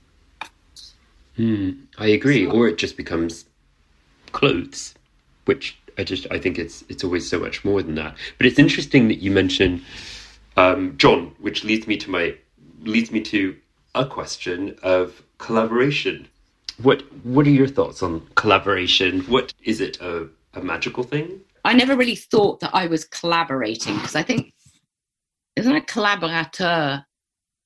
Mm, 1.37 1.83
i 1.97 2.07
agree. 2.07 2.45
Or 2.45 2.67
it 2.67 2.77
just 2.77 2.97
becomes 2.97 3.45
clothes 4.31 4.95
which 5.45 5.77
i 5.97 6.03
just 6.05 6.25
i 6.31 6.39
think 6.39 6.57
it's 6.57 6.85
it's 6.87 7.03
always 7.03 7.29
so 7.29 7.39
much 7.39 7.65
more 7.65 7.81
than 7.81 7.95
that. 7.95 8.15
But 8.37 8.47
it's 8.47 8.59
interesting 8.59 9.07
that 9.09 9.19
you 9.19 9.31
mention 9.31 9.83
um, 10.57 10.95
john 10.97 11.33
which 11.39 11.63
leads 11.63 11.87
me 11.87 11.97
to 11.97 12.09
my 12.09 12.35
leads 12.81 13.11
me 13.11 13.21
to 13.21 13.55
a 13.95 14.05
question 14.05 14.75
of 14.83 15.21
collaboration. 15.37 16.27
What 16.81 17.01
what 17.25 17.45
are 17.47 17.57
your 17.61 17.67
thoughts 17.67 18.01
on 18.03 18.27
collaboration? 18.35 19.21
What 19.21 19.53
is 19.63 19.81
it 19.81 19.99
a, 20.01 20.27
a 20.53 20.61
magical 20.61 21.03
thing 21.03 21.41
I 21.63 21.73
never 21.73 21.95
really 21.95 22.15
thought 22.15 22.59
that 22.61 22.71
I 22.73 22.87
was 22.87 23.05
collaborating 23.05 23.95
because 23.95 24.15
I 24.15 24.23
think 24.23 24.53
isn't 25.55 25.75
a 25.75 25.81
collaborateur 25.81 27.03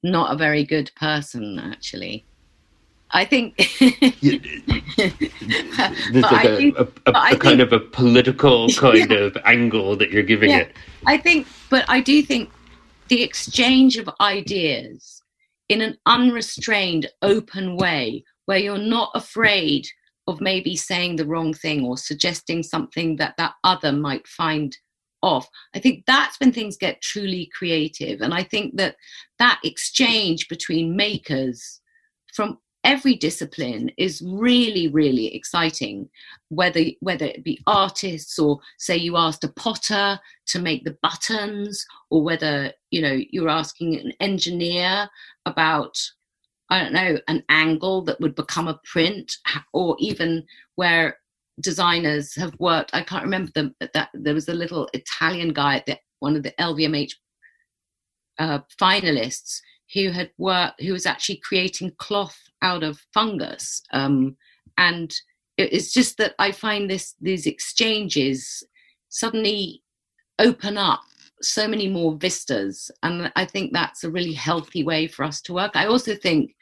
not 0.04 0.34
a 0.34 0.38
very 0.38 0.64
good 0.64 0.92
person 0.96 1.60
actually? 1.60 2.26
I 3.12 3.24
think 3.24 3.56
yeah, 4.22 4.40
there's 6.12 6.24
like 6.24 6.46
a, 6.46 6.58
think, 6.58 6.78
a, 6.78 6.88
a, 7.06 7.34
a 7.34 7.38
kind 7.38 7.62
of 7.62 7.72
a 7.72 7.80
political 7.80 8.68
kind 8.78 9.10
yeah, 9.10 9.18
of 9.18 9.38
angle 9.46 9.96
that 9.98 10.12
you're 10.12 10.24
giving 10.24 10.50
yeah, 10.50 10.60
it. 10.60 10.76
I 11.06 11.18
think, 11.18 11.48
but 11.70 11.86
I 11.88 12.02
do 12.02 12.22
think 12.22 12.50
the 13.08 13.22
exchange 13.22 13.98
of 13.98 14.10
ideas 14.20 15.22
in 15.70 15.82
an 15.82 15.98
unrestrained, 16.06 17.08
open 17.22 17.78
way 17.78 18.24
where 18.46 18.58
you're 18.58 18.78
not 18.78 19.12
afraid 19.16 19.88
of 20.28 20.42
maybe 20.42 20.76
saying 20.76 21.16
the 21.16 21.26
wrong 21.26 21.54
thing 21.54 21.86
or 21.86 21.98
suggesting 21.98 22.64
something 22.64 23.18
that 23.18 23.36
that 23.38 23.54
other 23.64 23.92
might 23.92 24.28
find 24.28 24.78
off. 25.22 25.48
I 25.74 25.80
think 25.80 26.04
that's 26.06 26.40
when 26.40 26.52
things 26.52 26.78
get 26.78 27.02
truly 27.02 27.50
creative 27.58 28.22
and 28.22 28.34
i 28.34 28.44
think 28.44 28.76
that 28.78 28.96
that 29.40 29.60
exchange 29.64 30.48
between 30.48 30.96
makers 30.96 31.82
from 32.34 32.60
every 32.86 33.16
discipline 33.16 33.90
is 33.98 34.22
really 34.26 34.88
really 34.88 35.36
exciting. 35.36 36.08
Whether 36.50 36.84
whether 37.02 37.26
it 37.26 37.44
be 37.44 37.60
artists 37.68 38.40
or 38.40 38.60
say 38.78 38.96
you 38.96 39.18
asked 39.18 39.44
a 39.44 39.50
potter 39.50 40.20
to 40.48 40.60
make 40.60 40.86
the 40.86 40.98
buttons 41.02 41.84
or 42.12 42.24
whether 42.24 42.72
you 42.92 43.02
know 43.02 43.20
you're 43.32 43.50
asking 43.50 43.96
an 44.00 44.14
engineer 44.22 45.10
about 45.46 45.98
I 46.70 46.80
don't 46.80 46.94
know, 46.94 47.18
an 47.28 47.44
angle 47.50 48.02
that 48.04 48.20
would 48.20 48.36
become 48.36 48.68
a 48.68 48.80
print, 48.86 49.36
or 49.74 49.96
even 50.00 50.46
where 50.76 51.18
designers 51.62 52.36
have 52.36 52.54
worked. 52.60 52.92
I 52.94 53.02
can't 53.02 53.24
remember 53.24 53.52
them, 53.54 53.76
that 53.80 54.10
there 54.14 54.34
was 54.34 54.50
a 54.50 54.54
little 54.54 54.90
Italian 54.94 55.54
guy 55.54 55.78
at 55.78 55.86
the, 55.86 56.00
one 56.20 56.36
of 56.36 56.44
the 56.44 56.54
LVMH 56.60 57.14
uh, 58.40 58.60
finalists 58.82 59.60
who 59.94 60.10
had 60.10 60.32
worked, 60.38 60.82
who 60.82 60.94
was 60.94 61.06
actually 61.06 61.38
creating 61.38 61.94
cloth 61.98 62.38
out 62.62 62.84
of 62.84 63.00
fungus. 63.14 63.84
Um, 63.92 64.36
and 64.78 65.14
it's 65.58 65.94
just 65.94 66.18
that 66.18 66.34
I 66.40 66.52
find 66.52 66.90
this 66.90 67.16
these 67.22 67.46
exchanges 67.46 68.64
suddenly 69.10 69.82
open 70.40 70.78
up 70.78 71.02
so 71.46 71.68
many 71.68 71.88
more 71.88 72.16
vistas. 72.16 72.92
And 73.04 73.32
I 73.36 73.46
think 73.46 73.74
that's 73.74 74.04
a 74.04 74.12
really 74.12 74.34
healthy 74.34 74.84
way 74.84 75.08
for 75.08 75.24
us 75.24 75.42
to 75.44 75.54
work. 75.54 75.72
I 75.76 75.86
also 75.88 76.16
think 76.16 76.56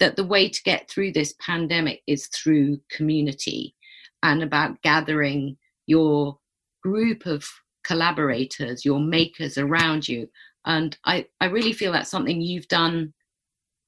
that 0.00 0.16
the 0.16 0.24
way 0.24 0.48
to 0.48 0.62
get 0.64 0.88
through 0.88 1.12
this 1.12 1.34
pandemic 1.40 2.02
is 2.06 2.26
through 2.28 2.80
community 2.90 3.74
and 4.22 4.42
about 4.42 4.80
gathering 4.82 5.56
your 5.86 6.38
group 6.82 7.26
of 7.26 7.46
collaborators, 7.84 8.84
your 8.84 9.00
makers 9.00 9.58
around 9.58 10.08
you. 10.08 10.28
And 10.64 10.96
I, 11.04 11.26
I 11.40 11.46
really 11.46 11.72
feel 11.72 11.92
that's 11.92 12.10
something 12.10 12.40
you've 12.40 12.68
done 12.68 13.12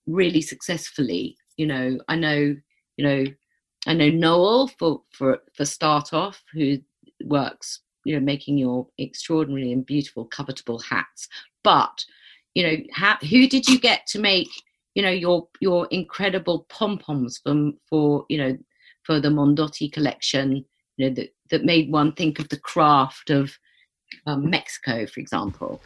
really 0.07 0.41
successfully. 0.41 1.37
You 1.57 1.67
know, 1.67 1.99
I 2.09 2.17
know, 2.17 2.57
you 2.97 3.05
know, 3.05 3.25
I 3.87 3.95
know 3.95 4.09
Noel 4.09 4.69
for 4.69 5.03
for 5.11 5.39
for 5.55 5.65
start 5.65 6.13
off, 6.13 6.43
who 6.53 6.79
works 7.23 7.81
you 8.05 8.15
know 8.15 8.21
making 8.21 8.59
your 8.59 8.87
extraordinary 8.99 9.73
and 9.73 9.87
beautiful 9.87 10.29
covetable 10.29 10.83
hats. 10.83 11.29
But 11.63 12.05
you 12.55 12.67
know 12.67 12.77
how, 12.93 13.17
who 13.17 13.49
did 13.49 13.67
you 13.67 13.79
get 13.79 14.07
to 14.09 14.19
make 14.19 14.49
you 14.95 15.03
know 15.03 15.11
your 15.11 15.49
your 15.61 15.87
incredible 15.91 16.67
pom 16.69 16.99
poms 16.99 17.39
from 17.39 17.79
for 17.89 18.25
you 18.29 18.39
know 18.39 18.57
for 19.03 19.21
the 19.21 19.29
Mondotti 19.29 19.93
collection 19.93 20.65
you 20.97 21.09
know 21.09 21.15
that 21.15 21.35
that 21.51 21.65
made 21.65 21.91
one 21.91 22.13
think 22.13 22.39
of 22.39 22.49
the 22.49 22.59
craft 22.59 23.31
of 23.31 23.57
um, 24.27 24.49
Mexico 24.51 25.07
for 25.07 25.21
example? 25.21 25.81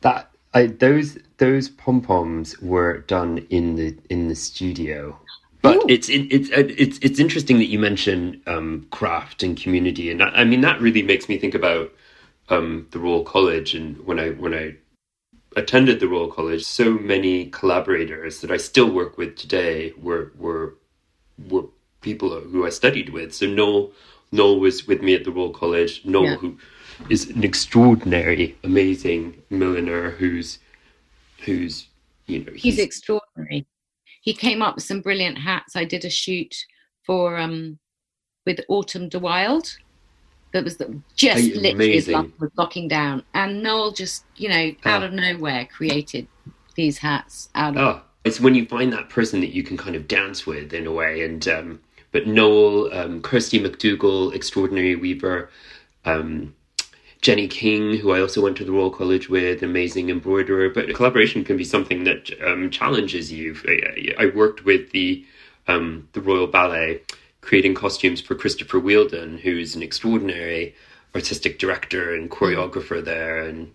That 0.00 0.30
I, 0.52 0.66
those 0.66 1.18
those 1.38 1.68
pom 1.68 2.00
poms 2.00 2.58
were 2.60 2.98
done 2.98 3.46
in 3.50 3.74
the 3.74 3.96
in 4.10 4.28
the 4.28 4.34
studio 4.34 5.18
but 5.64 5.76
Ooh. 5.76 5.86
it's 5.88 6.10
it, 6.10 6.30
it's 6.30 6.50
it's 6.52 6.98
it's 6.98 7.18
interesting 7.18 7.56
that 7.56 7.68
you 7.68 7.78
mention 7.78 8.42
um, 8.46 8.86
craft 8.90 9.42
and 9.42 9.56
community, 9.56 10.10
and 10.10 10.22
I, 10.22 10.28
I 10.28 10.44
mean 10.44 10.60
that 10.60 10.78
really 10.78 11.02
makes 11.02 11.26
me 11.26 11.38
think 11.38 11.54
about 11.54 11.90
um, 12.50 12.86
the 12.90 12.98
Royal 12.98 13.24
College. 13.24 13.74
And 13.74 13.98
when 14.04 14.20
I 14.20 14.32
when 14.32 14.52
I 14.52 14.76
attended 15.56 16.00
the 16.00 16.08
Royal 16.08 16.30
College, 16.30 16.64
so 16.64 16.90
many 16.90 17.46
collaborators 17.46 18.42
that 18.42 18.50
I 18.50 18.58
still 18.58 18.90
work 18.90 19.16
with 19.16 19.36
today 19.36 19.94
were 19.96 20.32
were 20.36 20.74
were 21.48 21.64
people 22.02 22.38
who 22.40 22.66
I 22.66 22.68
studied 22.68 23.08
with. 23.08 23.34
So 23.34 23.46
Noel 23.46 23.90
Noel 24.32 24.60
was 24.60 24.86
with 24.86 25.00
me 25.00 25.14
at 25.14 25.24
the 25.24 25.30
Royal 25.30 25.48
College. 25.48 26.04
Noel, 26.04 26.24
yeah. 26.24 26.36
who 26.36 26.58
is 27.08 27.30
an 27.30 27.42
extraordinary, 27.42 28.54
amazing 28.64 29.42
milliner, 29.48 30.10
who's 30.10 30.58
who's 31.46 31.86
you 32.26 32.40
know 32.40 32.52
he's, 32.52 32.74
he's 32.74 32.78
extraordinary 32.78 33.66
he 34.24 34.32
came 34.32 34.62
up 34.62 34.74
with 34.74 34.84
some 34.84 35.02
brilliant 35.02 35.36
hats. 35.36 35.76
I 35.76 35.84
did 35.84 36.04
a 36.04 36.10
shoot 36.10 36.54
for 37.04 37.36
um 37.36 37.78
with 38.46 38.60
Autumn 38.68 39.08
de 39.08 39.18
Wilde 39.18 39.68
that 40.52 40.64
was 40.64 40.76
the, 40.76 40.98
just 41.16 41.38
Amazing. 41.38 41.62
literally 41.62 42.32
was 42.38 42.50
locking 42.56 42.88
down, 42.88 43.22
and 43.34 43.62
Noel 43.62 43.92
just 43.92 44.24
you 44.36 44.48
know 44.48 44.72
out 44.84 45.02
oh. 45.02 45.06
of 45.06 45.12
nowhere 45.12 45.66
created 45.66 46.26
these 46.74 46.98
hats 46.98 47.50
out 47.54 47.76
of. 47.76 47.82
Oh, 47.82 48.02
it's 48.24 48.40
when 48.40 48.54
you 48.54 48.64
find 48.64 48.92
that 48.92 49.10
person 49.10 49.40
that 49.40 49.54
you 49.54 49.62
can 49.62 49.76
kind 49.76 49.94
of 49.94 50.08
dance 50.08 50.46
with 50.46 50.72
in 50.72 50.86
a 50.86 50.92
way, 50.92 51.22
and 51.24 51.46
um, 51.48 51.80
but 52.12 52.26
Noel, 52.26 52.92
um, 52.94 53.20
Kirsty 53.20 53.60
McDougall, 53.60 54.34
extraordinary 54.34 54.96
weaver. 54.96 55.50
Um, 56.06 56.54
Jenny 57.24 57.48
King, 57.48 57.96
who 57.96 58.12
I 58.12 58.20
also 58.20 58.42
went 58.42 58.58
to 58.58 58.66
the 58.66 58.72
Royal 58.72 58.90
College 58.90 59.30
with, 59.30 59.62
an 59.62 59.70
amazing 59.70 60.10
embroiderer. 60.10 60.68
But 60.68 60.94
collaboration 60.94 61.42
can 61.42 61.56
be 61.56 61.64
something 61.64 62.04
that 62.04 62.30
um, 62.46 62.68
challenges 62.68 63.32
you. 63.32 63.56
I, 64.18 64.26
worked 64.26 64.66
with 64.66 64.90
the 64.90 65.24
um, 65.66 66.06
the 66.12 66.20
Royal 66.20 66.46
Ballet, 66.46 67.00
creating 67.40 67.76
costumes 67.76 68.20
for 68.20 68.34
Christopher 68.34 68.78
Wheeldon, 68.78 69.38
who's 69.38 69.74
an 69.74 69.82
extraordinary 69.82 70.74
artistic 71.14 71.58
director 71.58 72.14
and 72.14 72.30
choreographer 72.30 73.02
there. 73.02 73.38
And 73.38 73.72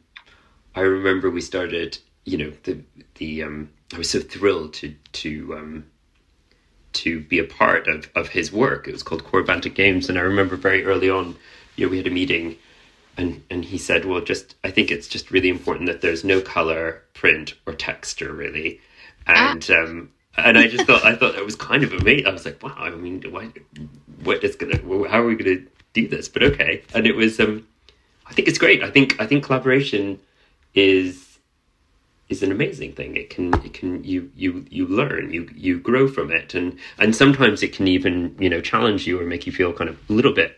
I 0.75 0.81
remember 0.81 1.31
we 1.31 1.41
started, 1.41 1.97
you 2.25 2.37
know, 2.37 2.53
the 2.65 2.83
the 3.15 3.41
um, 3.41 3.71
I 3.95 3.97
was 3.97 4.11
so 4.11 4.19
thrilled 4.19 4.75
to 4.75 4.93
to 5.13 5.55
um, 5.57 5.85
to 6.93 7.21
be 7.21 7.39
a 7.39 7.45
part 7.45 7.87
of, 7.87 8.11
of 8.15 8.27
his 8.29 8.51
work. 8.51 8.87
It 8.87 8.91
was 8.91 9.01
called 9.01 9.23
Corybantic 9.23 9.73
Games, 9.73 10.07
and 10.07 10.19
I 10.19 10.21
remember 10.21 10.55
very 10.55 10.85
early 10.85 11.09
on, 11.09 11.35
you 11.77 11.87
know, 11.87 11.89
we 11.89 11.97
had 11.97 12.05
a 12.05 12.11
meeting 12.11 12.55
and 13.19 13.43
and 13.49 13.65
he 13.65 13.77
said, 13.77 14.05
well, 14.05 14.21
just 14.21 14.55
I 14.63 14.71
think 14.71 14.91
it's 14.91 15.07
just 15.07 15.29
really 15.29 15.49
important 15.49 15.87
that 15.87 16.01
there's 16.01 16.23
no 16.23 16.39
color, 16.39 17.03
print, 17.13 17.53
or 17.67 17.73
texture 17.73 18.31
really, 18.31 18.79
and 19.27 19.67
ah. 19.69 19.83
um, 19.83 20.11
and 20.37 20.57
I 20.57 20.67
just 20.67 20.85
thought 20.85 21.03
I 21.03 21.15
thought 21.15 21.35
that 21.35 21.45
was 21.45 21.55
kind 21.55 21.83
of 21.83 21.91
amazing. 21.91 22.27
I 22.27 22.31
was 22.31 22.45
like, 22.45 22.63
wow, 22.63 22.75
I 22.77 22.91
mean, 22.91 23.21
why, 23.29 23.49
what 24.23 24.43
is 24.43 24.55
gonna, 24.55 24.77
how 25.09 25.21
are 25.21 25.25
we 25.25 25.35
gonna 25.35 25.65
do 25.91 26.07
this? 26.07 26.29
But 26.29 26.43
okay, 26.43 26.81
and 26.93 27.05
it 27.05 27.15
was, 27.15 27.39
um, 27.41 27.67
I 28.25 28.33
think 28.33 28.47
it's 28.47 28.57
great. 28.57 28.83
I 28.83 28.89
think 28.89 29.19
I 29.19 29.25
think 29.25 29.43
collaboration 29.43 30.19
is 30.73 31.39
is 32.29 32.41
an 32.41 32.53
amazing 32.53 32.93
thing. 32.93 33.17
It 33.17 33.29
can 33.29 33.53
it 33.65 33.73
can 33.73 34.01
you 34.05 34.31
you 34.33 34.65
you 34.69 34.87
learn 34.87 35.33
you 35.33 35.49
you 35.55 35.77
grow 35.77 36.07
from 36.07 36.31
it, 36.31 36.55
and 36.55 36.79
and 36.97 37.13
sometimes 37.13 37.63
it 37.63 37.73
can 37.73 37.85
even 37.85 38.33
you 38.39 38.49
know 38.49 38.61
challenge 38.61 39.05
you 39.05 39.19
or 39.19 39.25
make 39.25 39.45
you 39.45 39.51
feel 39.51 39.73
kind 39.73 39.89
of 39.89 39.99
a 40.09 40.13
little 40.13 40.33
bit 40.33 40.57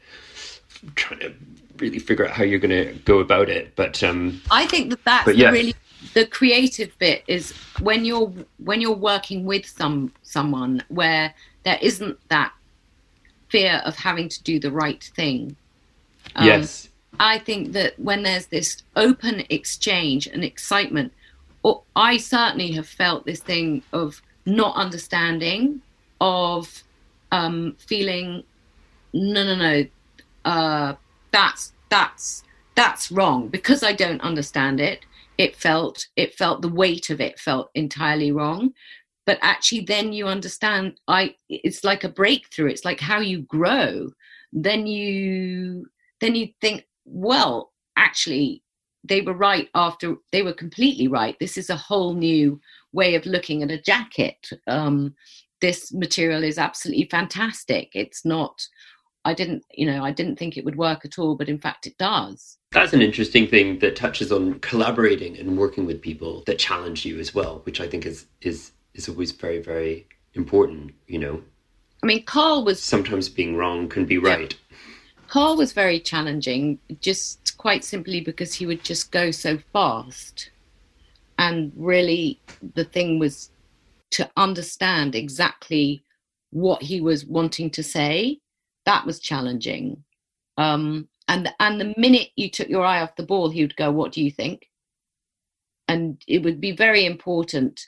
trying 0.96 1.20
to 1.20 1.34
really 1.82 2.00
figure 2.00 2.26
out 2.26 2.32
how 2.32 2.44
you're 2.44 2.60
going 2.60 2.70
to 2.88 2.94
go 3.06 3.20
about 3.20 3.50
it. 3.50 3.76
But 3.76 4.04
um, 4.04 4.42
I 4.50 4.66
think 4.68 4.90
that 4.92 5.04
that's 5.04 5.34
yeah. 5.36 5.50
really 5.50 5.76
the 6.14 6.26
creative 6.26 6.98
bit 7.00 7.24
is 7.28 7.52
when 7.80 8.06
you're 8.06 8.32
when 8.64 8.82
you're 8.82 8.96
working 8.96 9.46
with 9.46 9.66
some 9.66 10.14
someone 10.24 10.84
where 10.88 11.34
there 11.64 11.80
isn't 11.82 12.18
that 12.30 12.54
fear 13.50 13.82
of 13.86 13.96
having 13.96 14.30
to 14.30 14.42
do 14.44 14.60
the 14.60 14.72
right 14.72 15.04
thing. 15.16 15.56
Um, 16.36 16.48
yes. 16.48 16.88
I 17.20 17.38
think 17.40 17.74
that 17.74 18.00
when 18.00 18.24
there's 18.24 18.48
this 18.48 18.82
open 18.96 19.44
exchange 19.50 20.28
and 20.28 20.44
excitement, 20.44 21.12
or 21.62 21.82
I 21.96 22.18
certainly 22.18 22.72
have 22.72 22.88
felt 22.88 23.26
this 23.26 23.42
thing 23.42 23.84
of 23.92 24.22
not 24.46 24.76
understanding, 24.76 25.82
of 26.20 26.84
um, 27.32 27.76
feeling, 27.78 28.44
no, 29.14 29.44
no, 29.44 29.56
no, 29.56 29.86
uh, 30.46 30.96
that's 31.32 31.74
that's 31.90 32.44
that's 32.76 33.12
wrong 33.12 33.48
because 33.48 33.84
I 33.84 33.94
don't 33.94 34.22
understand 34.22 34.80
it. 34.80 35.06
It 35.38 35.56
felt 35.56 36.08
it 36.16 36.36
felt 36.36 36.62
the 36.62 36.70
weight 36.70 37.10
of 37.10 37.20
it 37.20 37.40
felt 37.40 37.70
entirely 37.74 38.32
wrong, 38.32 38.74
but 39.26 39.40
actually 39.42 39.82
then 39.82 40.14
you 40.14 40.28
understand. 40.28 41.00
I 41.08 41.36
it's 41.50 41.84
like 41.84 42.04
a 42.04 42.10
breakthrough. 42.10 42.70
It's 42.70 42.86
like 42.86 43.00
how 43.00 43.20
you 43.20 43.42
grow. 43.44 44.10
Then 44.54 44.88
you 44.88 45.86
then 46.20 46.36
you 46.36 46.50
think, 46.62 46.86
well, 47.06 47.72
actually, 47.98 48.64
they 49.04 49.22
were 49.22 49.34
right 49.34 49.70
after 49.74 50.16
they 50.32 50.44
were 50.44 50.54
completely 50.54 51.08
right. 51.08 51.36
This 51.40 51.58
is 51.58 51.70
a 51.70 51.76
whole 51.76 52.14
new 52.14 52.60
way 52.94 53.16
of 53.16 53.26
looking 53.26 53.64
at 53.64 53.72
a 53.72 53.82
jacket. 53.82 54.50
Um, 54.68 55.16
this 55.62 55.94
material 55.94 56.44
is 56.44 56.58
absolutely 56.58 57.08
fantastic. 57.10 57.92
It's 57.94 58.26
not 58.26 58.62
I 59.24 59.34
didn't, 59.34 59.64
you 59.72 59.86
know, 59.86 60.04
I 60.04 60.12
didn't 60.12 60.38
think 60.38 60.58
it 60.58 60.66
would 60.66 60.76
work 60.76 61.06
at 61.06 61.20
all, 61.20 61.36
but 61.36 61.50
in 61.50 61.60
fact 61.60 61.86
it 61.86 61.98
does. 61.98 62.58
That's 62.72 62.94
an 62.94 63.02
interesting 63.02 63.48
thing 63.48 63.80
that 63.80 63.96
touches 63.96 64.32
on 64.32 64.60
collaborating 64.60 65.38
and 65.38 65.58
working 65.58 65.86
with 65.86 66.02
people 66.02 66.44
that 66.48 66.58
challenge 66.58 67.06
you 67.06 67.20
as 67.20 67.34
well, 67.34 67.62
which 67.66 67.80
I 67.80 67.88
think 67.88 68.06
is 68.06 68.26
is 68.42 68.72
is 68.94 69.08
always 69.08 69.32
very 69.32 69.60
very 69.60 70.08
important, 70.34 70.94
you 71.08 71.20
know. 71.20 71.42
I 72.04 72.08
mean, 72.08 72.24
Karl 72.24 72.64
was 72.64 72.82
sometimes 72.82 73.30
being 73.30 73.56
wrong 73.56 73.88
can 73.88 74.06
be 74.06 74.18
right. 74.18 74.54
Yeah. 74.54 74.78
Karl 75.28 75.56
was 75.56 75.72
very 75.72 76.00
challenging, 76.00 76.80
just 77.00 77.58
quite 77.58 77.86
simply 77.86 78.22
because 78.22 78.54
he 78.54 78.66
would 78.66 78.84
just 78.84 79.12
go 79.12 79.32
so 79.32 79.60
fast. 79.72 80.50
And 81.38 81.72
really, 81.76 82.42
the 82.74 82.84
thing 82.84 83.20
was 83.20 83.50
to 84.12 84.30
understand 84.36 85.16
exactly 85.16 86.04
what 86.50 86.82
he 86.82 87.00
was 87.00 87.26
wanting 87.26 87.70
to 87.72 87.84
say 87.84 88.41
that 88.86 89.06
was 89.06 89.20
challenging. 89.20 90.04
Um, 90.58 91.08
and 91.28 91.54
and 91.60 91.80
the 91.80 91.94
minute 91.98 92.30
you 92.36 92.50
took 92.50 92.68
your 92.68 92.86
eye 92.86 93.02
off 93.02 93.16
the 93.16 93.24
ball, 93.24 93.50
he 93.50 93.62
would 93.62 93.76
go, 93.76 93.92
"What 93.92 94.12
do 94.12 94.24
you 94.24 94.32
think?" 94.32 94.70
And 95.88 96.22
it 96.28 96.44
would 96.44 96.62
be 96.62 96.72
very 96.72 97.06
important 97.06 97.82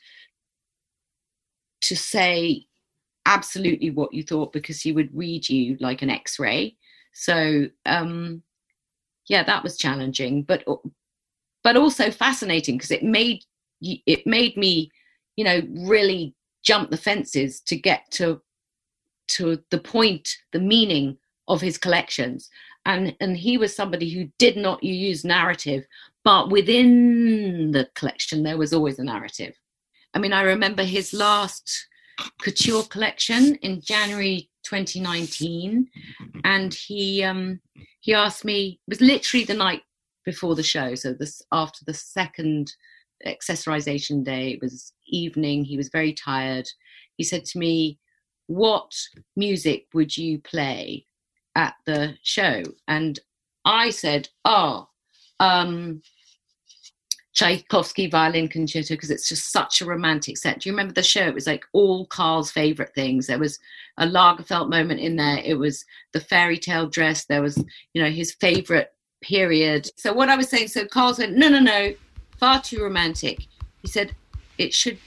to 1.82 1.96
say 1.96 2.66
absolutely 3.26 3.90
what 3.90 4.14
you 4.14 4.24
thought 4.24 4.54
because 4.54 4.82
he 4.82 4.92
would 4.92 5.16
read 5.16 5.48
you 5.50 5.78
like 5.80 6.02
an 6.02 6.10
X-ray. 6.10 6.76
So 7.14 7.68
um, 7.86 8.44
yeah, 9.28 9.44
that 9.44 9.64
was 9.64 9.78
challenging, 9.78 10.44
but 10.44 10.64
but 11.64 11.78
also 11.78 12.12
fascinating 12.12 12.78
because 12.78 12.92
it 12.92 13.04
made 13.04 13.44
it 13.82 14.26
made 14.26 14.56
me, 14.58 14.92
you 15.36 15.44
know, 15.44 15.62
really 15.88 16.36
jump 16.64 16.90
the 16.90 16.98
fences 16.98 17.62
to 17.62 17.76
get 17.76 18.10
to 18.12 18.42
to 19.38 19.60
the 19.70 19.80
point, 19.80 20.30
the 20.52 20.60
meaning 20.60 21.18
of 21.48 21.62
his 21.62 21.78
collections. 21.78 22.50
And, 22.86 23.16
and 23.20 23.38
he 23.38 23.58
was 23.58 23.76
somebody 23.76 24.10
who 24.10 24.30
did 24.40 24.58
not 24.58 24.84
use 24.84 25.24
narrative, 25.24 25.86
but 26.24 26.50
within 26.50 27.72
the 27.72 27.90
collection, 27.96 28.44
there 28.44 28.58
was 28.58 28.74
always 28.74 29.00
a 29.00 29.04
narrative. 29.04 29.56
I 30.14 30.20
mean, 30.20 30.34
I 30.34 30.42
remember 30.42 30.84
his 30.84 31.14
last 31.14 31.88
couture 32.42 32.84
collection 32.84 33.56
in 33.56 33.82
January 33.82 34.50
2019, 34.64 35.88
and 36.44 36.74
he 36.74 37.24
um, 37.24 37.60
he 38.02 38.14
asked 38.14 38.46
me. 38.46 38.80
It 38.88 38.92
was 38.92 39.02
literally 39.02 39.46
the 39.46 39.56
night 39.56 39.82
before 40.24 40.56
the 40.56 40.64
show, 40.64 40.94
so 40.96 41.14
this 41.14 41.42
after 41.52 41.84
the 41.86 41.94
second 41.94 42.74
accessorization 43.26 44.24
day. 44.24 44.52
It 44.52 44.62
was 44.62 44.94
evening. 45.08 45.64
He 45.64 45.78
was 45.78 45.90
very 45.90 46.14
tired. 46.14 46.68
He 47.18 47.24
said 47.24 47.46
to 47.46 47.60
me, 47.60 48.00
what 48.48 48.92
music 49.36 49.88
would 49.94 50.16
you 50.16 50.40
play 50.40 51.06
at 51.56 51.76
the 51.86 52.16
show? 52.24 52.64
And 52.88 53.20
I 53.66 53.90
said, 53.90 54.30
oh, 54.46 54.90
um, 55.40 56.02
Tchaikovsky 57.34 58.08
violin 58.08 58.48
concerto 58.48 58.94
because 58.94 59.10
it's 59.10 59.28
just 59.28 59.52
such 59.52 59.82
a 59.82 59.86
romantic 59.86 60.38
set. 60.38 60.60
Do 60.60 60.70
you 60.70 60.74
remember 60.74 60.94
the 60.94 61.02
show? 61.02 61.26
It 61.26 61.34
was 61.34 61.48
like 61.48 61.66
all 61.74 62.06
Karl's 62.08 62.52
favorite 62.52 62.94
things. 62.94 63.28
There 63.28 63.40
was 63.40 63.60
a 63.98 64.06
Lagerfeld 64.06 64.70
moment 64.70 65.00
in 65.00 65.16
there. 65.16 65.40
It 65.44 65.56
was 65.56 65.84
the 66.12 66.20
fairy 66.20 66.58
tale 66.58 66.88
dress. 66.88 67.26
There 67.26 67.42
was, 67.42 67.58
you 67.94 68.04
know, 68.04 68.10
his 68.10 68.34
favorite 68.34 68.94
period. 69.22 69.90
So 69.96 70.14
what 70.14 70.30
I 70.30 70.36
was 70.36 70.50
saying, 70.50 70.68
so 70.68 70.86
Karl 70.86 71.16
said, 71.16 71.34
no, 71.34 71.50
no, 71.50 71.60
no, 71.60 71.94
far 72.38 72.62
too 72.62 72.84
romantic. 72.84 73.48
He 73.82 73.88
said, 73.88 74.16
it 74.60 74.74
should, 74.74 75.00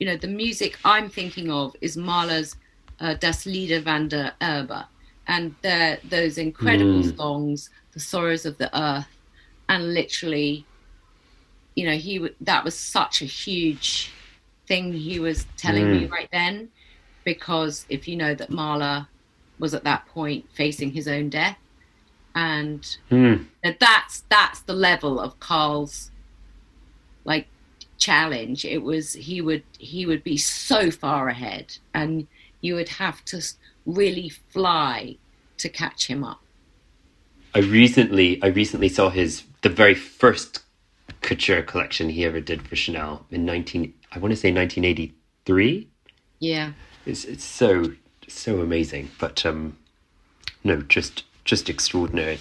you 0.00 0.06
know, 0.06 0.16
the 0.16 0.28
music 0.28 0.76
I'm 0.84 1.08
thinking 1.08 1.50
of 1.52 1.76
is 1.80 1.96
Mahler's 1.96 2.56
uh, 3.00 3.14
Das 3.14 3.46
Lieder 3.46 3.80
van 3.80 4.08
der 4.08 4.32
Erde, 4.40 4.86
and 5.26 5.54
those 5.62 6.38
incredible 6.38 7.02
mm. 7.02 7.16
songs, 7.16 7.70
The 7.92 8.00
Sorrows 8.00 8.46
of 8.46 8.58
the 8.58 8.70
Earth, 8.78 9.08
and 9.68 9.94
literally, 9.94 10.64
you 11.74 11.86
know, 11.86 11.96
he 11.96 12.28
that 12.40 12.64
was 12.64 12.74
such 12.74 13.22
a 13.22 13.26
huge 13.26 14.12
thing 14.66 14.92
he 14.92 15.18
was 15.18 15.46
telling 15.56 15.86
mm. 15.86 16.00
me 16.00 16.06
right 16.06 16.28
then, 16.32 16.68
because 17.24 17.86
if 17.88 18.06
you 18.08 18.16
know 18.16 18.34
that 18.34 18.50
Mahler 18.50 19.06
was 19.58 19.74
at 19.74 19.84
that 19.84 20.06
point 20.06 20.44
facing 20.52 20.90
his 20.90 21.06
own 21.06 21.28
death, 21.30 21.58
and 22.34 22.96
mm. 23.10 23.46
that's 23.62 24.24
that's 24.28 24.60
the 24.62 24.72
level 24.72 25.20
of 25.20 25.38
Karl's 25.40 26.10
like 27.24 27.46
challenge. 27.98 28.64
It 28.64 28.82
was 28.82 29.12
he 29.12 29.40
would 29.40 29.62
he 29.78 30.06
would 30.06 30.24
be 30.24 30.36
so 30.36 30.90
far 30.90 31.28
ahead 31.28 31.76
and 31.94 32.26
you 32.60 32.74
would 32.74 32.88
have 32.88 33.24
to 33.26 33.42
really 33.86 34.28
fly 34.28 35.16
to 35.58 35.68
catch 35.68 36.06
him 36.06 36.24
up. 36.24 36.40
I 37.54 37.60
recently 37.60 38.42
I 38.42 38.48
recently 38.48 38.88
saw 38.88 39.10
his 39.10 39.44
the 39.62 39.68
very 39.68 39.94
first 39.94 40.60
couture 41.20 41.62
collection 41.62 42.08
he 42.08 42.24
ever 42.24 42.40
did 42.40 42.66
for 42.66 42.76
Chanel 42.76 43.26
in 43.30 43.44
19 43.44 43.92
I 44.12 44.18
want 44.18 44.32
to 44.32 44.36
say 44.36 44.52
1983. 44.52 45.88
Yeah. 46.38 46.72
It's 47.06 47.24
it's 47.24 47.44
so 47.44 47.92
so 48.28 48.60
amazing, 48.60 49.10
but 49.18 49.44
um 49.44 49.76
no, 50.62 50.82
just 50.82 51.24
just 51.44 51.68
extraordinary. 51.68 52.38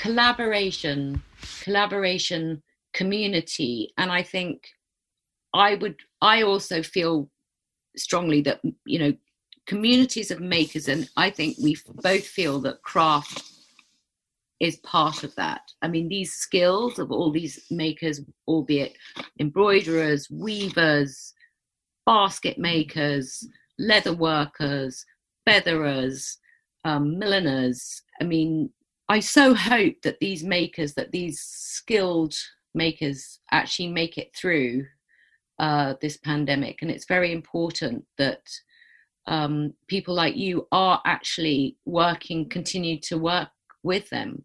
Collaboration, 0.00 1.22
collaboration, 1.62 2.62
community, 2.94 3.92
and 3.98 4.10
I 4.10 4.22
think 4.22 4.68
I 5.52 5.74
would 5.74 5.96
I 6.22 6.42
also 6.42 6.82
feel 6.82 7.30
strongly 7.96 8.40
that 8.42 8.60
you 8.86 8.98
know 8.98 9.12
communities 9.70 10.32
of 10.32 10.40
makers, 10.40 10.88
and 10.88 11.08
I 11.16 11.30
think 11.30 11.56
we 11.62 11.76
both 12.02 12.26
feel 12.26 12.58
that 12.62 12.82
craft 12.82 13.44
is 14.58 14.78
part 14.78 15.22
of 15.22 15.32
that. 15.36 15.60
I 15.80 15.86
mean, 15.86 16.08
these 16.08 16.32
skills 16.32 16.98
of 16.98 17.12
all 17.12 17.30
these 17.30 17.56
makers, 17.70 18.20
albeit 18.48 18.96
embroiderers, 19.38 20.28
weavers, 20.28 21.32
basket 22.04 22.58
makers, 22.58 23.46
leather 23.78 24.12
workers, 24.12 25.06
featherers, 25.46 26.38
um, 26.84 27.16
milliners. 27.16 28.02
I 28.20 28.24
mean, 28.24 28.70
I 29.08 29.20
so 29.20 29.54
hope 29.54 30.02
that 30.02 30.18
these 30.18 30.42
makers, 30.42 30.94
that 30.94 31.12
these 31.12 31.38
skilled 31.40 32.34
makers 32.74 33.38
actually 33.52 33.92
make 33.92 34.18
it 34.18 34.34
through 34.34 34.86
uh, 35.60 35.94
this 36.02 36.16
pandemic. 36.16 36.82
And 36.82 36.90
it's 36.90 37.06
very 37.06 37.30
important 37.30 38.04
that 38.18 38.42
um, 39.30 39.72
people 39.86 40.14
like 40.14 40.36
you 40.36 40.66
are 40.72 41.00
actually 41.06 41.76
working, 41.86 42.48
continue 42.48 42.98
to 43.02 43.16
work 43.16 43.48
with 43.82 44.10
them. 44.10 44.44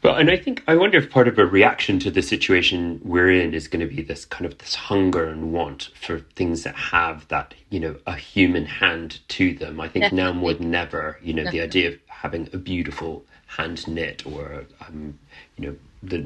But 0.00 0.20
and 0.20 0.30
I 0.30 0.36
think 0.36 0.62
I 0.68 0.76
wonder 0.76 0.98
if 0.98 1.10
part 1.10 1.26
of 1.26 1.38
a 1.38 1.44
reaction 1.44 1.98
to 2.00 2.10
the 2.10 2.22
situation 2.22 3.00
we're 3.02 3.32
in 3.32 3.52
is 3.52 3.66
going 3.66 3.86
to 3.86 3.92
be 3.92 4.02
this 4.02 4.24
kind 4.24 4.46
of 4.46 4.58
this 4.58 4.76
hunger 4.76 5.24
and 5.24 5.52
want 5.52 5.90
for 5.94 6.20
things 6.36 6.62
that 6.62 6.76
have 6.76 7.26
that 7.28 7.54
you 7.70 7.80
know 7.80 7.96
a 8.06 8.14
human 8.14 8.66
hand 8.66 9.18
to 9.28 9.52
them. 9.54 9.80
I 9.80 9.88
think 9.88 10.04
Definitely. 10.04 10.32
now 10.32 10.38
more 10.38 10.54
than 10.54 10.74
ever, 10.74 11.18
you 11.20 11.34
know, 11.34 11.42
Definitely. 11.42 11.58
the 11.58 11.64
idea 11.64 11.88
of 11.88 11.98
having 12.06 12.48
a 12.52 12.58
beautiful 12.58 13.24
hand 13.46 13.88
knit 13.88 14.24
or 14.24 14.66
um, 14.86 15.18
you 15.56 15.66
know 15.66 15.76
the 16.02 16.24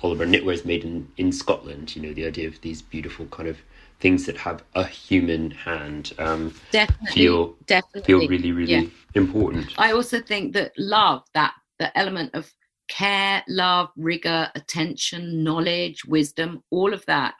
all 0.00 0.12
of 0.12 0.20
our 0.20 0.26
knitwear 0.26 0.54
is 0.54 0.64
made 0.64 0.84
in 0.84 1.08
in 1.16 1.32
Scotland. 1.32 1.96
You 1.96 2.02
know, 2.02 2.12
the 2.12 2.26
idea 2.26 2.48
of 2.48 2.60
these 2.60 2.82
beautiful 2.82 3.26
kind 3.26 3.48
of 3.48 3.58
things 4.00 4.26
that 4.26 4.36
have 4.36 4.64
a 4.74 4.84
human 4.84 5.50
hand 5.52 6.12
um, 6.18 6.54
definitely, 6.72 7.12
feel 7.12 7.54
definitely. 7.66 8.02
feel 8.02 8.28
really 8.28 8.52
really 8.52 8.72
yeah. 8.72 8.88
important. 9.14 9.72
I 9.78 9.92
also 9.92 10.20
think 10.20 10.52
that 10.54 10.72
love 10.76 11.22
that 11.34 11.54
the 11.78 11.96
element 11.96 12.34
of 12.34 12.52
care, 12.88 13.42
love, 13.48 13.88
rigor, 13.96 14.50
attention, 14.54 15.42
knowledge, 15.42 16.04
wisdom, 16.04 16.62
all 16.70 16.92
of 16.92 17.04
that 17.06 17.34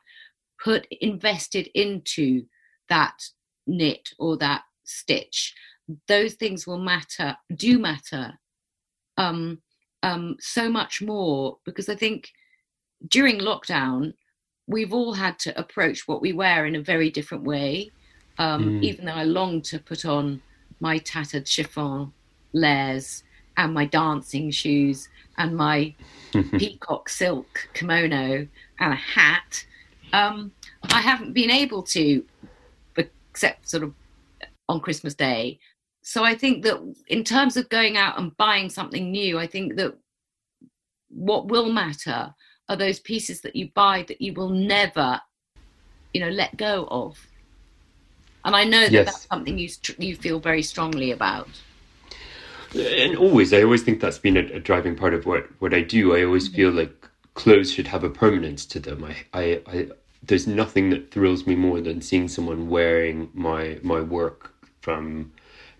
put 0.62 0.86
invested 1.00 1.68
into 1.74 2.44
that 2.88 3.18
knit 3.66 4.10
or 4.18 4.36
that 4.38 4.62
stitch. 4.84 5.54
Those 6.08 6.34
things 6.34 6.66
will 6.66 6.78
matter, 6.78 7.36
do 7.54 7.78
matter 7.78 8.38
um, 9.16 9.60
um, 10.02 10.36
so 10.40 10.68
much 10.68 11.02
more 11.02 11.58
because 11.64 11.88
I 11.88 11.94
think 11.94 12.30
during 13.08 13.38
lockdown, 13.38 14.14
we've 14.66 14.92
all 14.92 15.12
had 15.12 15.38
to 15.40 15.58
approach 15.58 16.06
what 16.06 16.20
we 16.20 16.32
wear 16.32 16.66
in 16.66 16.76
a 16.76 16.82
very 16.82 17.10
different 17.10 17.44
way. 17.44 17.90
Um, 18.38 18.80
mm. 18.80 18.82
Even 18.82 19.06
though 19.06 19.12
I 19.12 19.24
long 19.24 19.60
to 19.62 19.78
put 19.78 20.04
on 20.04 20.40
my 20.80 20.98
tattered 20.98 21.46
chiffon 21.46 22.12
layers 22.52 23.22
and 23.56 23.74
my 23.74 23.84
dancing 23.84 24.50
shoes 24.50 25.08
and 25.38 25.56
my 25.56 25.94
peacock 26.58 27.08
silk 27.08 27.68
kimono 27.74 28.46
and 28.80 28.92
a 28.92 28.96
hat, 28.96 29.66
um, 30.12 30.52
I 30.84 31.00
haven't 31.00 31.32
been 31.32 31.50
able 31.50 31.82
to, 31.84 32.24
except 32.96 33.68
sort 33.68 33.82
of 33.82 33.94
on 34.68 34.80
Christmas 34.80 35.14
Day. 35.14 35.58
So 36.02 36.24
I 36.24 36.34
think 36.34 36.64
that 36.64 36.78
in 37.06 37.22
terms 37.24 37.56
of 37.56 37.68
going 37.68 37.96
out 37.96 38.18
and 38.18 38.36
buying 38.36 38.68
something 38.68 39.10
new, 39.10 39.38
I 39.38 39.46
think 39.46 39.76
that 39.76 39.96
what 41.08 41.48
will 41.48 41.70
matter 41.70 42.34
are 42.68 42.76
those 42.76 42.98
pieces 42.98 43.40
that 43.42 43.54
you 43.54 43.70
buy 43.74 44.04
that 44.08 44.20
you 44.20 44.32
will 44.32 44.48
never, 44.48 45.20
you 46.12 46.20
know, 46.20 46.30
let 46.30 46.56
go 46.56 46.88
of. 46.90 47.24
And 48.44 48.56
I 48.56 48.64
know 48.64 48.80
that 48.80 48.92
yes. 48.92 49.06
that's 49.06 49.28
something 49.28 49.56
you 49.58 49.68
you 49.98 50.16
feel 50.16 50.40
very 50.40 50.62
strongly 50.62 51.12
about. 51.12 51.48
And 52.74 53.16
always, 53.16 53.52
I 53.52 53.62
always 53.62 53.82
think 53.82 54.00
that's 54.00 54.18
been 54.18 54.36
a, 54.36 54.56
a 54.56 54.60
driving 54.60 54.96
part 54.96 55.14
of 55.14 55.26
what 55.26 55.48
what 55.60 55.72
I 55.72 55.82
do. 55.82 56.16
I 56.16 56.24
always 56.24 56.48
mm-hmm. 56.48 56.56
feel 56.56 56.70
like 56.72 57.08
clothes 57.34 57.72
should 57.72 57.86
have 57.86 58.02
a 58.02 58.10
permanence 58.10 58.66
to 58.66 58.80
them. 58.80 59.04
I, 59.04 59.16
I, 59.32 59.60
I 59.66 59.88
there's 60.22 60.46
nothing 60.46 60.90
that 60.90 61.12
thrills 61.12 61.46
me 61.46 61.54
more 61.54 61.80
than 61.80 62.00
seeing 62.00 62.26
someone 62.28 62.68
wearing 62.68 63.30
my 63.34 63.78
my 63.82 64.00
work 64.00 64.52
from 64.80 65.32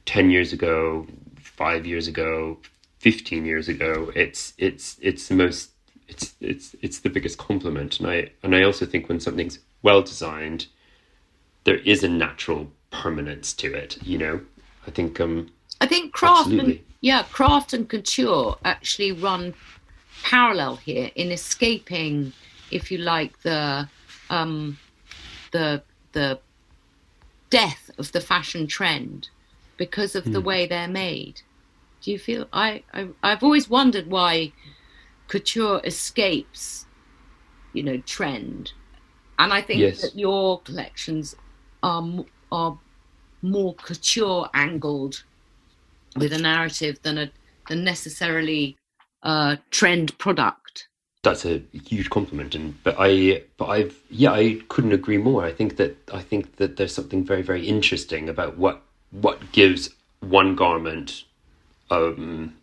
10 0.07 0.31
years 0.31 0.53
ago 0.53 1.07
5 1.41 1.87
years 1.87 2.09
ago 2.09 2.59
15 2.99 3.45
years 3.45 3.69
ago 3.69 4.13
it's 4.15 4.53
it's 4.59 4.97
it's 5.01 5.29
the 5.29 5.35
most 5.35 5.71
it's 6.09 6.35
it's 6.41 6.77
it's 6.83 6.99
the 7.01 7.09
biggest 7.09 7.39
compliment. 7.39 7.99
And 8.01 8.09
i 8.09 8.31
and 8.43 8.55
i 8.55 8.63
also 8.63 8.87
think 8.87 9.09
when 9.09 9.21
something's 9.21 9.59
well 9.83 10.03
designed 10.03 10.67
there 11.65 11.79
is 11.79 12.03
a 12.03 12.09
natural 12.09 12.71
permanence 12.91 13.53
to 13.55 13.73
it 13.73 13.99
you 14.03 14.19
know? 14.19 14.41
I 14.87 14.91
think 14.91 15.21
um 15.21 15.51
i 15.81 15.87
think 15.87 16.13
craft 16.13 16.47
absolutely. 16.47 16.77
and 16.79 16.85
yeah 17.01 17.23
craft 17.25 17.73
and 17.73 17.89
couture 17.89 18.57
actually 18.65 19.13
run 19.13 19.55
parallel 20.23 20.77
here 20.77 21.11
in 21.15 21.31
escaping 21.31 22.33
if 22.71 22.91
you 22.91 22.99
like 22.99 23.41
the 23.43 23.89
um, 24.31 24.79
the 25.53 25.83
the 26.13 26.39
death 27.51 27.91
of 27.99 28.11
the 28.13 28.21
fashion 28.21 28.67
trend 28.67 29.29
because 29.87 30.15
of 30.15 30.25
mm. 30.25 30.33
the 30.33 30.41
hmm. 30.41 30.47
way 30.47 30.67
they're 30.67 30.87
made. 31.09 31.43
Do 32.03 32.13
you 32.13 32.19
feel? 32.19 32.47
I, 32.53 32.85
I 32.95 33.09
I've 33.25 33.43
always 33.43 33.69
wondered 33.69 34.07
why 34.09 34.53
couture 35.27 35.81
escapes, 35.83 36.87
you 37.73 37.83
know, 37.83 37.99
trend, 38.15 38.73
and 39.41 39.53
I 39.53 39.61
think 39.61 39.81
yes. 39.81 40.03
that 40.03 40.15
your 40.17 40.61
collections 40.61 41.35
are 41.83 42.05
are 42.53 42.79
more 43.43 43.75
couture 43.75 44.49
angled 44.55 45.25
with 46.17 46.33
a 46.33 46.39
narrative 46.39 47.01
than 47.03 47.19
a 47.19 47.33
than 47.69 47.83
necessarily 47.83 48.77
a 49.25 49.59
trend 49.71 50.17
product 50.19 50.89
that's 51.23 51.45
a 51.45 51.63
huge 51.91 52.11
compliment 52.11 52.55
and 52.57 52.75
but 52.83 52.97
i 52.99 53.43
but 53.57 53.69
i've 53.77 53.97
yeah 54.11 54.33
i 54.33 54.61
couldn't 54.69 54.93
agree 54.93 55.19
more 55.19 55.45
i 55.45 55.53
think 55.53 55.77
that 55.77 55.97
i 56.13 56.21
think 56.21 56.57
that 56.57 56.77
there's 56.77 56.95
something 56.95 57.25
very 57.25 57.43
very 57.43 57.65
interesting 57.65 58.29
about 58.29 58.59
what 58.59 58.83
what 59.13 59.53
gives 59.53 59.91
one 60.21 60.55
garment 60.55 61.25
um 61.91 62.55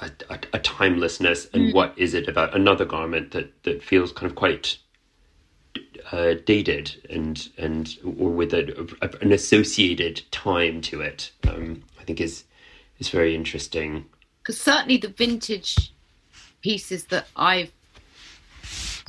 a, 0.00 0.10
a, 0.30 0.38
a 0.54 0.58
timelessness 0.58 1.48
and 1.52 1.68
mm. 1.70 1.74
what 1.74 1.92
is 1.96 2.14
it 2.14 2.28
about 2.28 2.54
another 2.54 2.84
garment 2.84 3.32
that 3.32 3.62
that 3.64 3.82
feels 3.82 4.12
kind 4.12 4.30
of 4.30 4.36
quite 4.36 4.78
uh, 6.12 6.34
dated 6.44 6.94
and 7.10 7.48
and 7.58 7.96
or 8.04 8.30
with 8.30 8.52
a, 8.54 9.18
an 9.20 9.32
associated 9.32 10.22
time 10.30 10.80
to 10.80 11.00
it 11.00 11.30
um 11.48 11.82
i 12.00 12.04
think 12.04 12.20
is 12.20 12.44
is 12.98 13.08
very 13.08 13.34
interesting 13.34 14.04
because 14.42 14.60
certainly 14.60 14.96
the 14.96 15.08
vintage 15.08 15.92
pieces 16.62 17.04
that 17.04 17.26
i've 17.36 17.70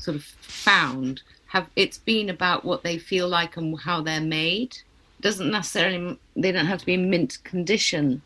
sort 0.02 0.16
of 0.16 0.24
found 0.24 1.22
have 1.48 1.68
it's 1.76 1.98
been 1.98 2.30
about 2.30 2.64
what 2.64 2.84
they 2.84 2.98
feel 2.98 3.28
like 3.28 3.58
and 3.58 3.78
how 3.82 4.02
they're 4.02 4.22
made. 4.22 4.78
Doesn't 5.22 5.52
necessarily 5.52 6.20
they 6.36 6.52
don't 6.52 6.66
have 6.66 6.80
to 6.80 6.86
be 6.86 6.96
in 6.96 7.10
mint 7.10 7.40
condition, 7.44 8.22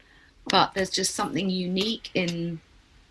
but 0.50 0.74
there's 0.74 0.90
just 0.90 1.16
something 1.16 1.50
unique 1.50 2.10
in 2.14 2.60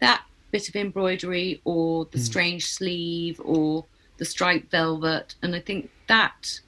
that 0.01 0.23
bit 0.51 0.69
of 0.69 0.77
embroidery 0.77 1.61
or 1.65 2.07
the 2.07 2.19
mm. 2.19 2.23
strange 2.23 2.67
sleeve 2.67 3.41
or 3.45 3.85
the 4.19 4.25
striped 4.25 4.71
velvet, 4.71 5.35
and 5.43 5.55
I 5.55 5.61
think 5.61 5.91
that 6.09 6.61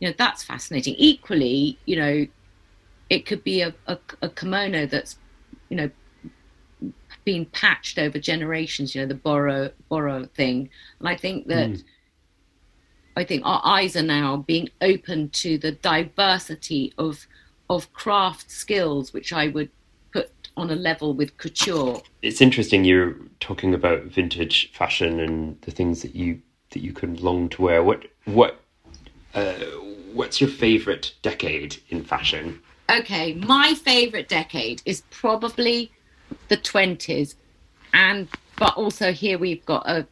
you 0.00 0.08
know 0.08 0.14
that's 0.16 0.42
fascinating. 0.42 0.94
Equally, 0.96 1.78
you 1.84 1.96
know, 1.96 2.26
it 3.10 3.26
could 3.26 3.44
be 3.44 3.60
a, 3.60 3.74
a, 3.86 3.98
a 4.22 4.28
kimono 4.28 4.86
that's 4.86 5.18
you 5.68 5.76
know 5.76 5.90
been 7.24 7.46
patched 7.46 7.98
over 7.98 8.18
generations, 8.18 8.94
you 8.94 9.00
know, 9.00 9.06
the 9.06 9.14
boro 9.14 9.70
boro 9.88 10.26
thing. 10.34 10.68
And 11.00 11.08
I 11.08 11.16
think 11.16 11.46
that 11.48 11.70
mm. 11.70 11.84
I 13.16 13.24
think 13.24 13.42
our 13.44 13.60
eyes 13.64 13.96
are 13.96 14.02
now 14.02 14.38
being 14.38 14.68
open 14.80 15.30
to 15.30 15.58
the 15.58 15.72
diversity 15.72 16.92
of 16.98 17.26
of 17.70 17.92
craft 17.92 18.50
skills, 18.50 19.12
which 19.12 19.32
I 19.32 19.48
would 19.48 19.70
put 20.12 20.30
on 20.56 20.70
a 20.70 20.74
level 20.74 21.14
with 21.14 21.36
couture. 21.38 22.02
It's 22.22 22.40
interesting 22.40 22.84
you're 22.84 23.16
talking 23.40 23.72
about 23.74 24.04
vintage 24.04 24.70
fashion 24.72 25.20
and 25.20 25.60
the 25.62 25.70
things 25.70 26.02
that 26.02 26.14
you 26.14 26.40
that 26.70 26.80
you 26.80 26.92
can 26.92 27.16
long 27.16 27.48
to 27.50 27.62
wear. 27.62 27.82
What 27.82 28.06
what 28.24 28.60
uh, 29.34 29.54
what's 30.12 30.40
your 30.40 30.50
favorite 30.50 31.12
decade 31.22 31.76
in 31.88 32.04
fashion? 32.04 32.60
Okay, 32.90 33.34
my 33.34 33.74
favorite 33.74 34.28
decade 34.28 34.82
is 34.84 35.02
probably 35.10 35.90
the 36.48 36.56
20s 36.56 37.34
and 37.92 38.28
but 38.56 38.74
also 38.76 39.12
here 39.12 39.38
we've 39.38 39.64
got 39.64 39.88
a 39.88 40.06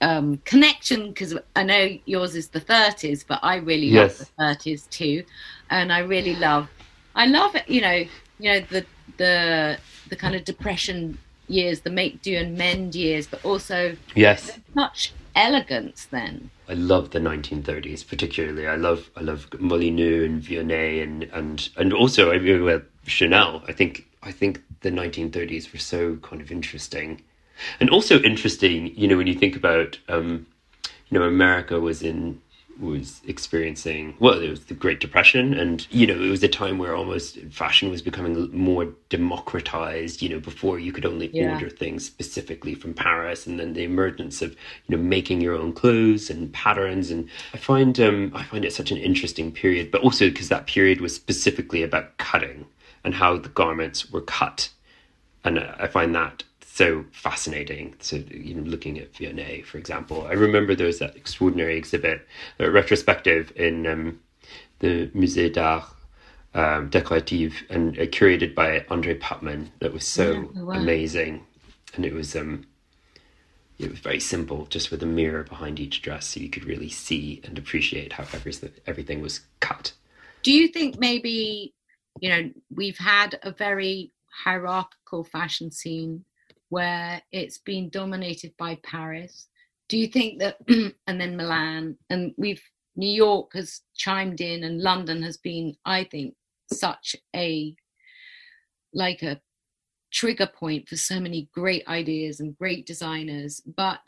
um, 0.00 0.38
connection 0.44 1.08
because 1.08 1.36
I 1.56 1.62
know 1.62 1.98
yours 2.04 2.34
is 2.34 2.48
the 2.48 2.60
30s, 2.60 3.24
but 3.26 3.40
I 3.42 3.56
really 3.56 3.86
yes. 3.86 4.20
love 4.20 4.58
the 4.58 4.70
30s 4.70 4.88
too, 4.90 5.24
and 5.70 5.92
I 5.92 6.00
really 6.00 6.36
love, 6.36 6.68
I 7.14 7.26
love 7.26 7.54
it. 7.54 7.68
You 7.68 7.80
know, 7.80 8.04
you 8.38 8.52
know 8.52 8.60
the 8.70 8.86
the 9.16 9.78
the 10.08 10.16
kind 10.16 10.34
of 10.34 10.44
depression 10.44 11.18
years, 11.48 11.80
the 11.80 11.90
make 11.90 12.22
do 12.22 12.36
and 12.36 12.56
mend 12.56 12.94
years, 12.94 13.26
but 13.26 13.44
also 13.44 13.96
yes, 14.14 14.58
much 14.74 15.12
elegance 15.34 16.06
then. 16.10 16.50
I 16.68 16.74
love 16.74 17.10
the 17.10 17.20
1930s, 17.20 18.06
particularly. 18.06 18.66
I 18.66 18.76
love 18.76 19.10
I 19.16 19.22
love 19.22 19.48
Molyneux 19.58 20.24
and 20.24 20.42
Vionnet 20.42 21.02
and 21.02 21.22
and 21.32 21.68
and 21.76 21.92
also 21.92 22.30
I 22.30 22.34
really 22.34 22.82
Chanel. 23.06 23.62
I 23.66 23.72
think 23.72 24.06
I 24.22 24.32
think 24.32 24.62
the 24.80 24.90
1930s 24.90 25.72
were 25.72 25.78
so 25.78 26.16
kind 26.16 26.42
of 26.42 26.52
interesting, 26.52 27.22
and 27.80 27.90
also 27.90 28.20
interesting. 28.20 28.94
You 28.96 29.08
know, 29.08 29.16
when 29.16 29.26
you 29.26 29.34
think 29.34 29.56
about, 29.56 29.98
um, 30.08 30.46
you 31.08 31.18
know, 31.18 31.26
America 31.26 31.80
was 31.80 32.02
in 32.02 32.40
was 32.80 33.20
experiencing 33.26 34.14
well 34.20 34.40
it 34.40 34.48
was 34.48 34.66
the 34.66 34.74
great 34.74 35.00
depression 35.00 35.52
and 35.52 35.88
you 35.90 36.06
know 36.06 36.14
it 36.14 36.30
was 36.30 36.44
a 36.44 36.48
time 36.48 36.78
where 36.78 36.94
almost 36.94 37.36
fashion 37.50 37.90
was 37.90 38.00
becoming 38.00 38.48
more 38.56 38.86
democratized 39.08 40.22
you 40.22 40.28
know 40.28 40.38
before 40.38 40.78
you 40.78 40.92
could 40.92 41.04
only 41.04 41.28
yeah. 41.32 41.54
order 41.54 41.68
things 41.68 42.06
specifically 42.06 42.76
from 42.76 42.94
paris 42.94 43.48
and 43.48 43.58
then 43.58 43.72
the 43.72 43.82
emergence 43.82 44.42
of 44.42 44.52
you 44.86 44.96
know 44.96 45.02
making 45.02 45.40
your 45.40 45.56
own 45.56 45.72
clothes 45.72 46.30
and 46.30 46.52
patterns 46.52 47.10
and 47.10 47.28
i 47.52 47.56
find 47.56 47.98
um 47.98 48.30
i 48.32 48.44
find 48.44 48.64
it 48.64 48.72
such 48.72 48.92
an 48.92 48.96
interesting 48.96 49.50
period 49.50 49.90
but 49.90 50.00
also 50.02 50.28
because 50.28 50.48
that 50.48 50.68
period 50.68 51.00
was 51.00 51.12
specifically 51.12 51.82
about 51.82 52.16
cutting 52.18 52.64
and 53.04 53.14
how 53.14 53.38
the 53.38 53.48
garments 53.48 54.10
were 54.10 54.20
cut. 54.20 54.70
And 55.44 55.58
I 55.58 55.86
find 55.86 56.14
that 56.14 56.44
so 56.78 57.04
fascinating. 57.10 57.94
So, 57.98 58.16
you 58.30 58.54
know, 58.54 58.62
looking 58.62 58.98
at 59.00 59.12
Vionnet, 59.12 59.64
for 59.66 59.78
example, 59.78 60.26
I 60.28 60.34
remember 60.34 60.74
there 60.74 60.86
was 60.86 61.00
that 61.00 61.16
extraordinary 61.16 61.76
exhibit, 61.76 62.26
a 62.60 62.70
retrospective 62.70 63.52
in 63.56 63.86
um, 63.86 64.20
the 64.78 65.08
Musée 65.08 65.52
d'Art 65.52 65.86
um, 66.54 66.88
Décoratif 66.88 67.52
and 67.68 67.98
uh, 67.98 68.02
curated 68.02 68.54
by 68.54 68.86
Andre 68.90 69.18
Putman 69.18 69.70
that 69.80 69.92
was 69.92 70.06
so 70.06 70.50
yeah, 70.54 70.62
wow. 70.62 70.74
amazing. 70.74 71.44
And 71.94 72.06
it 72.06 72.14
was, 72.14 72.36
um, 72.36 72.64
it 73.78 73.90
was 73.90 73.98
very 73.98 74.20
simple, 74.20 74.66
just 74.66 74.92
with 74.92 75.02
a 75.02 75.06
mirror 75.06 75.42
behind 75.42 75.80
each 75.80 76.00
dress, 76.00 76.28
so 76.28 76.40
you 76.40 76.48
could 76.48 76.64
really 76.64 76.90
see 76.90 77.40
and 77.44 77.58
appreciate 77.58 78.12
how 78.12 78.24
everything 78.32 78.70
everything 78.86 79.20
was 79.20 79.40
cut. 79.58 79.92
Do 80.42 80.52
you 80.52 80.68
think 80.68 80.98
maybe 80.98 81.74
you 82.20 82.30
know, 82.30 82.50
we've 82.74 82.98
had 82.98 83.38
a 83.42 83.52
very 83.52 84.12
hierarchical 84.44 85.24
fashion 85.24 85.70
scene 85.70 86.24
where 86.68 87.22
it's 87.32 87.58
been 87.58 87.88
dominated 87.90 88.52
by 88.58 88.78
Paris? 88.82 89.48
Do 89.88 89.96
you 89.96 90.08
think 90.08 90.40
that, 90.40 90.58
and 91.06 91.20
then 91.20 91.36
Milan, 91.36 91.96
and 92.10 92.34
we've 92.36 92.62
New 92.96 93.10
York 93.10 93.52
has 93.54 93.82
chimed 93.96 94.40
in, 94.40 94.64
and 94.64 94.80
London 94.80 95.22
has 95.22 95.36
been, 95.36 95.76
I 95.84 96.04
think, 96.04 96.34
such 96.72 97.14
a 97.34 97.74
like 98.92 99.22
a 99.22 99.40
trigger 100.12 100.48
point 100.52 100.88
for 100.88 100.96
so 100.96 101.20
many 101.20 101.48
great 101.54 101.86
ideas 101.86 102.40
and 102.40 102.56
great 102.58 102.86
designers, 102.86 103.60
but 103.76 104.00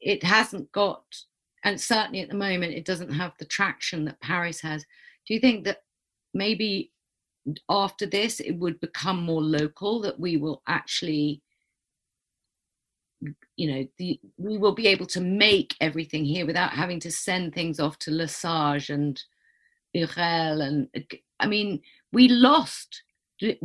it 0.00 0.22
hasn't 0.22 0.70
got, 0.72 1.02
and 1.64 1.80
certainly 1.80 2.20
at 2.20 2.28
the 2.28 2.36
moment, 2.36 2.74
it 2.74 2.84
doesn't 2.84 3.12
have 3.12 3.32
the 3.38 3.44
traction 3.44 4.04
that 4.04 4.20
Paris 4.20 4.60
has. 4.60 4.84
Do 5.26 5.34
you 5.34 5.40
think 5.40 5.64
that 5.64 5.78
maybe 6.34 6.92
after 7.68 8.06
this 8.06 8.40
it 8.40 8.52
would 8.52 8.80
become 8.80 9.22
more 9.22 9.42
local, 9.42 10.00
that 10.02 10.18
we 10.18 10.36
will 10.36 10.62
actually 10.68 11.42
you 13.56 13.70
know 13.70 13.86
the, 13.98 14.18
we 14.38 14.58
will 14.58 14.74
be 14.74 14.86
able 14.86 15.06
to 15.06 15.20
make 15.20 15.74
everything 15.80 16.24
here 16.24 16.46
without 16.46 16.72
having 16.72 17.00
to 17.00 17.10
send 17.10 17.54
things 17.54 17.78
off 17.78 17.98
to 17.98 18.10
Lesage 18.10 18.90
and 18.90 19.22
Hurel 19.94 20.62
and 20.62 20.88
I 21.40 21.46
mean 21.46 21.80
we 22.12 22.28
lost 22.28 23.02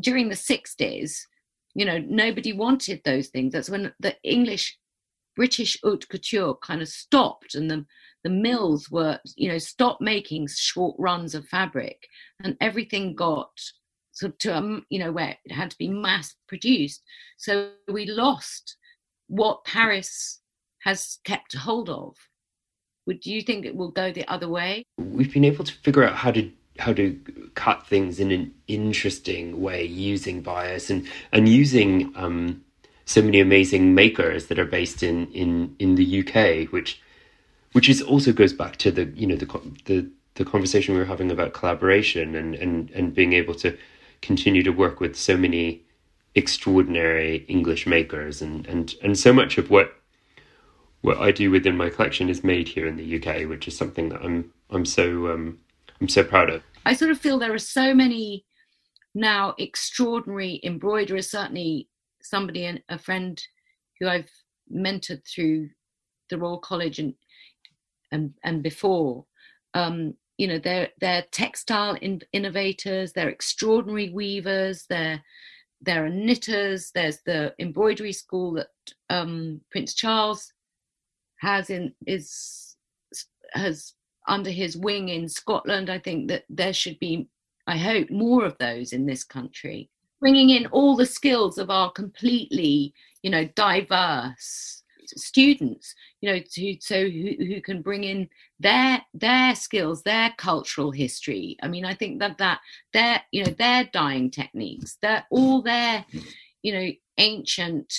during 0.01 0.29
the 0.29 0.35
60s 0.35 1.19
you 1.75 1.85
know 1.85 1.99
nobody 1.99 2.53
wanted 2.53 3.01
those 3.03 3.27
things. 3.27 3.53
That's 3.53 3.69
when 3.69 3.93
the 3.99 4.15
english 4.23 4.77
british 5.35 5.77
haute 5.83 6.09
couture 6.09 6.55
kind 6.63 6.81
of 6.81 6.87
stopped 6.87 7.53
and 7.53 7.69
the 7.69 7.85
the 8.23 8.29
mills 8.29 8.89
were 8.91 9.19
you 9.35 9.49
know 9.49 9.57
stopped 9.57 10.01
making 10.01 10.47
short 10.47 10.95
runs 10.99 11.33
of 11.33 11.47
fabric. 11.47 12.07
And 12.43 12.57
everything 12.59 13.15
got 13.15 13.51
sort 14.11 14.33
of 14.33 14.37
to 14.39 14.57
um, 14.57 14.85
you 14.89 14.99
know 14.99 15.11
where 15.11 15.37
it 15.45 15.51
had 15.51 15.71
to 15.71 15.77
be 15.77 15.87
mass 15.87 16.35
produced. 16.47 17.03
So 17.37 17.71
we 17.87 18.05
lost 18.05 18.75
what 19.27 19.63
paris 19.65 20.41
has 20.79 21.19
kept 21.23 21.55
hold 21.55 21.89
of 21.89 22.15
would 23.07 23.25
you 23.25 23.41
think 23.41 23.65
it 23.65 23.75
will 23.75 23.89
go 23.89 24.11
the 24.11 24.27
other 24.27 24.49
way? 24.49 24.85
We've 24.97 25.33
been 25.33 25.45
able 25.45 25.63
to 25.63 25.73
figure 25.73 26.03
out 26.03 26.15
how 26.15 26.31
to 26.31 26.51
how 26.77 26.93
to 26.93 27.19
cut 27.55 27.87
things 27.87 28.19
in 28.19 28.31
an 28.31 28.53
interesting 28.67 29.61
way 29.61 29.83
using 29.83 30.41
bias 30.41 30.91
and 30.91 31.07
and 31.31 31.49
using 31.49 32.13
um, 32.15 32.63
so 33.05 33.21
many 33.23 33.39
amazing 33.39 33.95
makers 33.95 34.47
that 34.47 34.59
are 34.59 34.65
based 34.65 35.01
in 35.01 35.31
in 35.31 35.75
in 35.79 35.95
the 35.95 36.19
UK, 36.19 36.71
which 36.71 37.01
which 37.71 37.89
is 37.89 38.01
also 38.01 38.33
goes 38.33 38.53
back 38.53 38.75
to 38.77 38.91
the 38.91 39.05
you 39.15 39.25
know 39.25 39.37
the 39.37 39.47
the 39.85 40.11
the 40.35 40.45
conversation 40.45 40.93
we 40.93 40.99
were 40.99 41.05
having 41.05 41.31
about 41.31 41.53
collaboration 41.53 42.35
and 42.35 42.53
and 42.55 42.91
and 42.91 43.15
being 43.15 43.33
able 43.33 43.55
to 43.55 43.75
continue 44.21 44.63
to 44.63 44.71
work 44.71 44.99
with 44.99 45.15
so 45.15 45.37
many 45.37 45.81
extraordinary 46.37 47.37
English 47.47 47.87
makers 47.87 48.41
and 48.41 48.65
and 48.67 48.95
and 49.03 49.17
so 49.17 49.33
much 49.33 49.57
of 49.57 49.69
what 49.69 49.93
what 51.01 51.17
I 51.17 51.31
do 51.31 51.51
within 51.51 51.77
my 51.77 51.89
collection 51.89 52.29
is 52.29 52.43
made 52.43 52.67
here 52.67 52.87
in 52.87 52.97
the 52.97 53.17
UK, 53.17 53.47
which 53.47 53.67
is 53.67 53.77
something 53.77 54.09
that 54.09 54.23
I'm 54.23 54.53
I'm 54.69 54.85
so 54.85 55.31
um, 55.31 55.59
I'm 55.99 56.09
so 56.09 56.23
proud 56.23 56.49
of. 56.49 56.63
I 56.85 56.93
sort 56.93 57.11
of 57.11 57.19
feel 57.19 57.39
there 57.39 57.53
are 57.53 57.59
so 57.59 57.93
many 57.93 58.45
now 59.13 59.55
extraordinary 59.57 60.59
embroiderers. 60.63 61.29
Certainly, 61.29 61.89
somebody, 62.21 62.81
a 62.89 62.99
friend 62.99 63.41
who 63.99 64.07
I've 64.07 64.29
mentored 64.73 65.25
through 65.25 65.69
the 66.29 66.37
Royal 66.37 66.59
College 66.59 66.99
and 66.99 67.13
and 68.11 68.33
and 68.43 68.61
before. 68.61 69.25
Um, 69.73 70.13
you 70.37 70.47
know, 70.47 70.59
they're 70.59 70.89
they're 70.99 71.25
textile 71.31 71.95
in, 71.95 72.21
innovators. 72.31 73.13
They're 73.13 73.29
extraordinary 73.29 74.09
weavers. 74.09 74.85
They're 74.87 75.23
there 75.81 76.05
are 76.05 76.09
knitters. 76.09 76.91
There's 76.91 77.19
the 77.25 77.53
embroidery 77.59 78.13
school 78.13 78.53
that 78.53 78.69
um, 79.09 79.61
Prince 79.71 79.93
Charles 79.93 80.51
has 81.39 81.69
in 81.69 81.93
is 82.05 82.75
has 83.53 83.93
under 84.27 84.49
his 84.49 84.75
wing 84.75 85.09
in 85.09 85.29
Scotland. 85.29 85.89
I 85.89 85.99
think 85.99 86.27
that 86.29 86.43
there 86.49 86.73
should 86.73 86.99
be, 86.99 87.27
I 87.65 87.77
hope, 87.77 88.09
more 88.09 88.43
of 88.43 88.57
those 88.57 88.91
in 88.91 89.05
this 89.05 89.23
country, 89.23 89.89
bringing 90.19 90.49
in 90.49 90.65
all 90.67 90.95
the 90.95 91.05
skills 91.05 91.57
of 91.57 91.69
our 91.69 91.91
completely, 91.91 92.93
you 93.21 93.29
know, 93.29 93.45
diverse 93.55 94.76
students, 95.15 95.93
you 96.21 96.31
know, 96.31 96.39
to, 96.39 96.77
so 96.79 97.09
who, 97.09 97.33
who 97.37 97.61
can 97.61 97.81
bring 97.81 98.03
in 98.03 98.29
their 98.59 99.01
their 99.13 99.55
skills, 99.55 100.03
their 100.03 100.33
cultural 100.37 100.91
history. 100.91 101.57
I 101.61 101.67
mean, 101.67 101.85
I 101.85 101.93
think 101.93 102.19
that 102.19 102.37
that 102.39 102.59
their, 102.93 103.21
you 103.31 103.45
know, 103.45 103.51
their 103.51 103.85
dyeing 103.93 104.31
techniques, 104.31 104.97
they're 105.01 105.25
all 105.29 105.61
their, 105.61 106.05
you 106.61 106.73
know, 106.73 106.91
ancient 107.17 107.93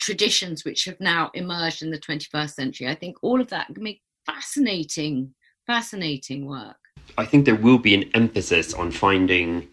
traditions 0.00 0.64
which 0.64 0.84
have 0.84 1.00
now 1.00 1.30
emerged 1.34 1.82
in 1.82 1.90
the 1.90 1.98
21st 1.98 2.50
century. 2.50 2.88
I 2.88 2.94
think 2.94 3.16
all 3.22 3.40
of 3.40 3.48
that 3.48 3.68
can 3.74 3.82
make 3.82 4.02
fascinating, 4.26 5.34
fascinating 5.66 6.46
work. 6.46 6.76
I 7.16 7.24
think 7.24 7.44
there 7.44 7.54
will 7.54 7.78
be 7.78 7.94
an 7.94 8.10
emphasis 8.14 8.74
on 8.74 8.90
finding 8.90 9.68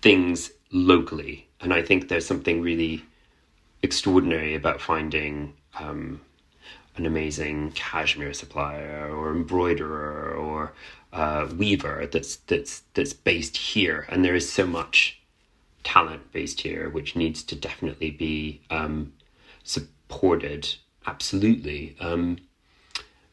things 0.00 0.50
locally. 0.72 1.48
And 1.60 1.72
I 1.72 1.82
think 1.82 2.08
there's 2.08 2.26
something 2.26 2.60
really 2.60 3.04
extraordinary 3.82 4.54
about 4.54 4.80
finding 4.80 5.54
um, 5.78 6.20
an 6.96 7.06
amazing 7.06 7.72
cashmere 7.72 8.32
supplier 8.32 9.10
or 9.10 9.32
embroiderer 9.32 10.34
or 10.34 10.72
uh, 11.12 11.48
weaver 11.56 12.06
that's 12.10 12.36
that's 12.36 12.82
that's 12.94 13.12
based 13.12 13.56
here. 13.56 14.06
And 14.08 14.24
there 14.24 14.34
is 14.34 14.50
so 14.50 14.66
much 14.66 15.20
talent 15.84 16.32
based 16.32 16.60
here, 16.60 16.88
which 16.88 17.16
needs 17.16 17.42
to 17.44 17.56
definitely 17.56 18.10
be 18.10 18.62
um, 18.70 19.12
supported. 19.64 20.74
Absolutely. 21.06 21.96
Um, 22.00 22.38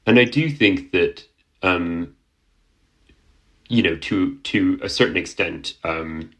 and 0.05 0.17
I 0.17 0.25
do 0.25 0.49
think 0.49 0.91
that 0.91 1.23
um, 1.61 2.15
you 3.67 3.83
know 3.83 3.95
to 3.95 4.37
to 4.37 4.79
a 4.81 4.89
certain 4.89 5.17
extent 5.17 5.75
um, 5.83 6.31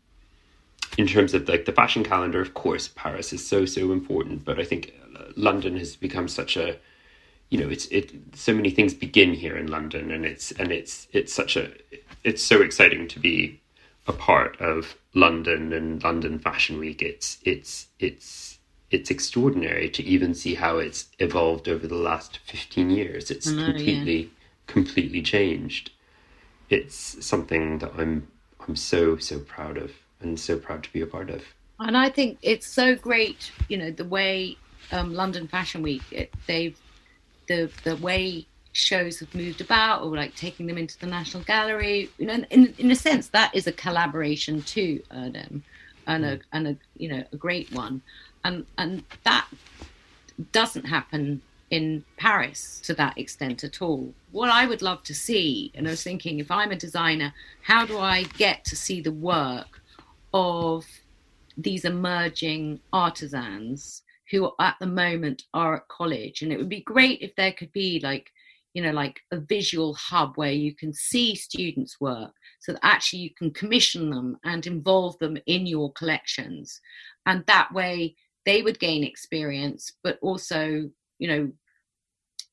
in 1.00 1.08
terms 1.08 1.34
of 1.34 1.48
like 1.48 1.64
the 1.64 1.72
fashion 1.72 2.04
calendar 2.04 2.42
of 2.42 2.54
course 2.54 2.90
Paris 2.90 3.32
is 3.32 3.48
so 3.48 3.66
so 3.66 3.94
important 3.94 4.44
but 4.44 4.60
I 4.60 4.66
think 4.66 4.94
uh, 5.16 5.24
London 5.38 5.78
has 5.78 5.96
become 5.96 6.28
such 6.28 6.58
a 6.58 6.76
you 7.50 7.58
know 7.58 7.70
it's 7.70 7.86
it 7.86 8.12
so 8.36 8.54
many 8.54 8.70
things 8.70 8.94
begin 8.94 9.34
here 9.34 9.56
in 9.56 9.68
London 9.68 10.12
and 10.12 10.26
it's 10.26 10.52
and 10.52 10.74
it's 10.74 11.08
it's 11.14 11.34
such 11.34 11.56
a 11.56 11.72
it's 12.26 12.44
so 12.44 12.62
exciting 12.62 13.08
to 13.08 13.18
be 13.18 13.62
a 14.08 14.12
part 14.12 14.60
of 14.60 14.98
London 15.14 15.72
and 15.72 16.04
London 16.04 16.38
Fashion 16.38 16.78
Week 16.78 17.02
it's 17.02 17.38
it's 17.46 17.88
it's 18.00 18.60
it's 18.92 19.10
extraordinary 19.10 19.90
to 19.92 20.04
even 20.04 20.34
see 20.34 20.56
how 20.56 20.80
it's 20.80 21.06
evolved 21.20 21.70
over 21.70 21.88
the 21.88 22.04
last 22.10 22.40
15 22.48 22.90
years. 22.90 23.30
It's 23.30 23.46
know, 23.46 23.66
completely, 23.66 24.22
yeah. 24.22 24.30
completely 24.66 25.22
changed. 25.22 25.92
It's 26.72 27.24
something 27.24 27.78
that 27.80 27.92
I'm, 27.96 28.28
I'm 28.68 28.76
so, 28.76 29.18
so 29.18 29.38
proud 29.42 29.78
of 29.78 29.92
and 30.22 30.40
so 30.40 30.58
proud 30.58 30.84
to 30.84 30.94
be 30.94 31.02
a 31.02 31.06
part 31.06 31.30
of. 31.30 31.44
And 31.80 31.98
I 31.98 32.10
think 32.10 32.38
it's 32.42 32.68
so 32.68 32.96
great, 32.96 33.52
you 33.70 33.78
know, 33.78 33.92
the 33.92 34.06
way 34.06 34.58
um, 34.92 35.14
London 35.14 35.48
Fashion 35.48 35.82
Week, 35.82 36.04
it, 36.12 36.34
they've, 36.46 36.78
the, 37.48 37.72
the 37.84 37.96
way 37.98 38.46
shows 38.74 39.20
have 39.20 39.34
moved 39.34 39.62
about 39.62 40.04
or 40.04 40.16
like 40.16 40.36
taking 40.36 40.68
them 40.68 40.78
into 40.78 41.00
the 41.00 41.08
National 41.08 41.44
Gallery, 41.44 42.10
you 42.18 42.26
know, 42.26 42.44
in, 42.50 42.74
in 42.78 42.92
a 42.92 42.96
sense, 42.96 43.30
that 43.30 43.56
is 43.56 43.66
a 43.66 43.72
collaboration 43.72 44.62
too, 44.62 45.02
Erdem, 45.12 45.62
and 46.06 46.26
a, 46.26 46.40
and 46.52 46.68
a, 46.68 46.78
you 46.98 47.08
know, 47.10 47.24
a 47.32 47.38
great 47.38 47.72
one 47.72 48.02
and 48.44 48.66
and 48.78 49.04
that 49.24 49.48
doesn't 50.52 50.86
happen 50.86 51.42
in 51.70 52.04
Paris 52.18 52.80
to 52.84 52.94
that 52.96 53.18
extent 53.18 53.64
at 53.64 53.82
all. 53.82 54.14
What 54.32 54.50
I 54.50 54.66
would 54.66 54.82
love 54.82 55.04
to 55.04 55.14
see, 55.14 55.72
and 55.76 55.88
I 55.88 55.92
was 55.92 56.02
thinking, 56.02 56.40
if 56.40 56.50
I'm 56.50 56.72
a 56.72 56.76
designer, 56.76 57.34
how 57.62 57.86
do 57.86 58.00
I 58.00 58.24
get 58.38 58.66
to 58.66 58.76
see 58.76 59.02
the 59.02 59.12
work 59.12 59.79
of 60.34 60.86
these 61.58 61.86
emerging 61.86 62.80
artisans 62.94 64.04
who 64.32 64.52
at 64.60 64.76
the 64.80 64.88
moment 64.88 65.44
are 65.54 65.78
at 65.78 65.88
college? 65.88 66.42
And 66.42 66.52
it 66.52 66.58
would 66.58 66.70
be 66.70 66.82
great 66.82 67.22
if 67.22 67.36
there 67.36 67.52
could 67.52 67.72
be 67.72 68.00
like, 68.04 68.32
you 68.74 68.84
know, 68.84 68.92
like 68.92 69.20
a 69.32 69.40
visual 69.40 69.96
hub 69.96 70.34
where 70.36 70.52
you 70.52 70.76
can 70.76 70.94
see 70.94 71.36
students' 71.36 72.00
work 72.00 72.32
so 72.60 72.74
that 72.74 72.86
actually 72.86 73.20
you 73.20 73.32
can 73.34 73.52
commission 73.52 74.10
them 74.10 74.38
and 74.44 74.68
involve 74.68 75.18
them 75.20 75.38
in 75.48 75.66
your 75.66 75.92
collections. 75.94 76.80
And 77.26 77.44
that 77.48 77.74
way, 77.74 78.16
they 78.46 78.62
would 78.62 78.80
gain 78.80 79.04
experience, 79.04 79.92
but 80.04 80.20
also, 80.22 80.90
you 81.18 81.28
know, 81.28 81.52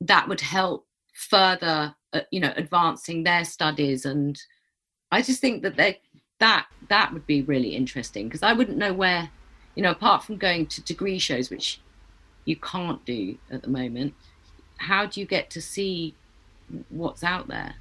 that 0.00 0.28
would 0.28 0.40
help 0.40 0.86
further, 1.14 1.94
uh, 2.12 2.20
you 2.30 2.40
know, 2.40 2.52
advancing 2.56 3.22
their 3.22 3.44
studies. 3.44 4.04
And 4.04 4.38
I 5.10 5.22
just 5.22 5.40
think 5.40 5.62
that 5.62 5.76
they, 5.76 6.00
that 6.38 6.66
that 6.88 7.12
would 7.12 7.26
be 7.26 7.42
really 7.42 7.74
interesting 7.74 8.28
because 8.28 8.42
I 8.42 8.52
wouldn't 8.52 8.78
know 8.78 8.92
where, 8.92 9.30
you 9.74 9.82
know, 9.82 9.90
apart 9.90 10.24
from 10.24 10.36
going 10.36 10.66
to 10.66 10.82
degree 10.82 11.18
shows, 11.18 11.50
which 11.50 11.80
you 12.44 12.56
can't 12.56 13.04
do 13.04 13.38
at 13.50 13.62
the 13.62 13.68
moment. 13.68 14.14
How 14.78 15.06
do 15.06 15.20
you 15.20 15.26
get 15.26 15.50
to 15.50 15.60
see 15.60 16.14
what's 16.90 17.24
out 17.24 17.48
there? 17.48 17.76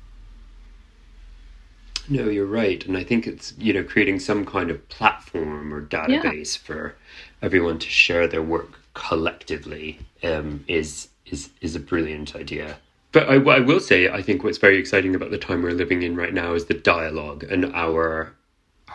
No, 2.08 2.30
you're 2.30 2.46
right, 2.46 2.86
and 2.86 2.96
I 2.98 3.04
think 3.04 3.26
it's 3.26 3.54
you 3.58 3.74
know 3.74 3.84
creating 3.84 4.20
some 4.20 4.46
kind 4.46 4.70
of 4.70 4.88
platform 4.90 5.74
or 5.74 5.82
database 5.86 6.58
yeah. 6.58 6.66
for 6.66 6.96
everyone 7.42 7.80
to 7.80 7.90
share 7.90 8.28
their 8.28 8.44
work 8.44 8.80
collectively 8.94 10.00
um, 10.24 10.64
is 10.68 11.10
is 11.26 11.50
is 11.62 11.76
a 11.76 11.80
brilliant 11.80 12.36
idea. 12.36 12.78
But 13.12 13.30
I, 13.30 13.36
I 13.36 13.60
will 13.60 13.80
say, 13.80 14.10
I 14.10 14.22
think 14.22 14.44
what's 14.44 14.58
very 14.58 14.78
exciting 14.78 15.16
about 15.16 15.32
the 15.32 15.38
time 15.38 15.64
we're 15.64 15.72
living 15.72 16.04
in 16.04 16.16
right 16.16 16.34
now 16.34 16.54
is 16.54 16.66
the 16.66 16.74
dialogue 16.74 17.46
and 17.46 17.74
our 17.74 18.36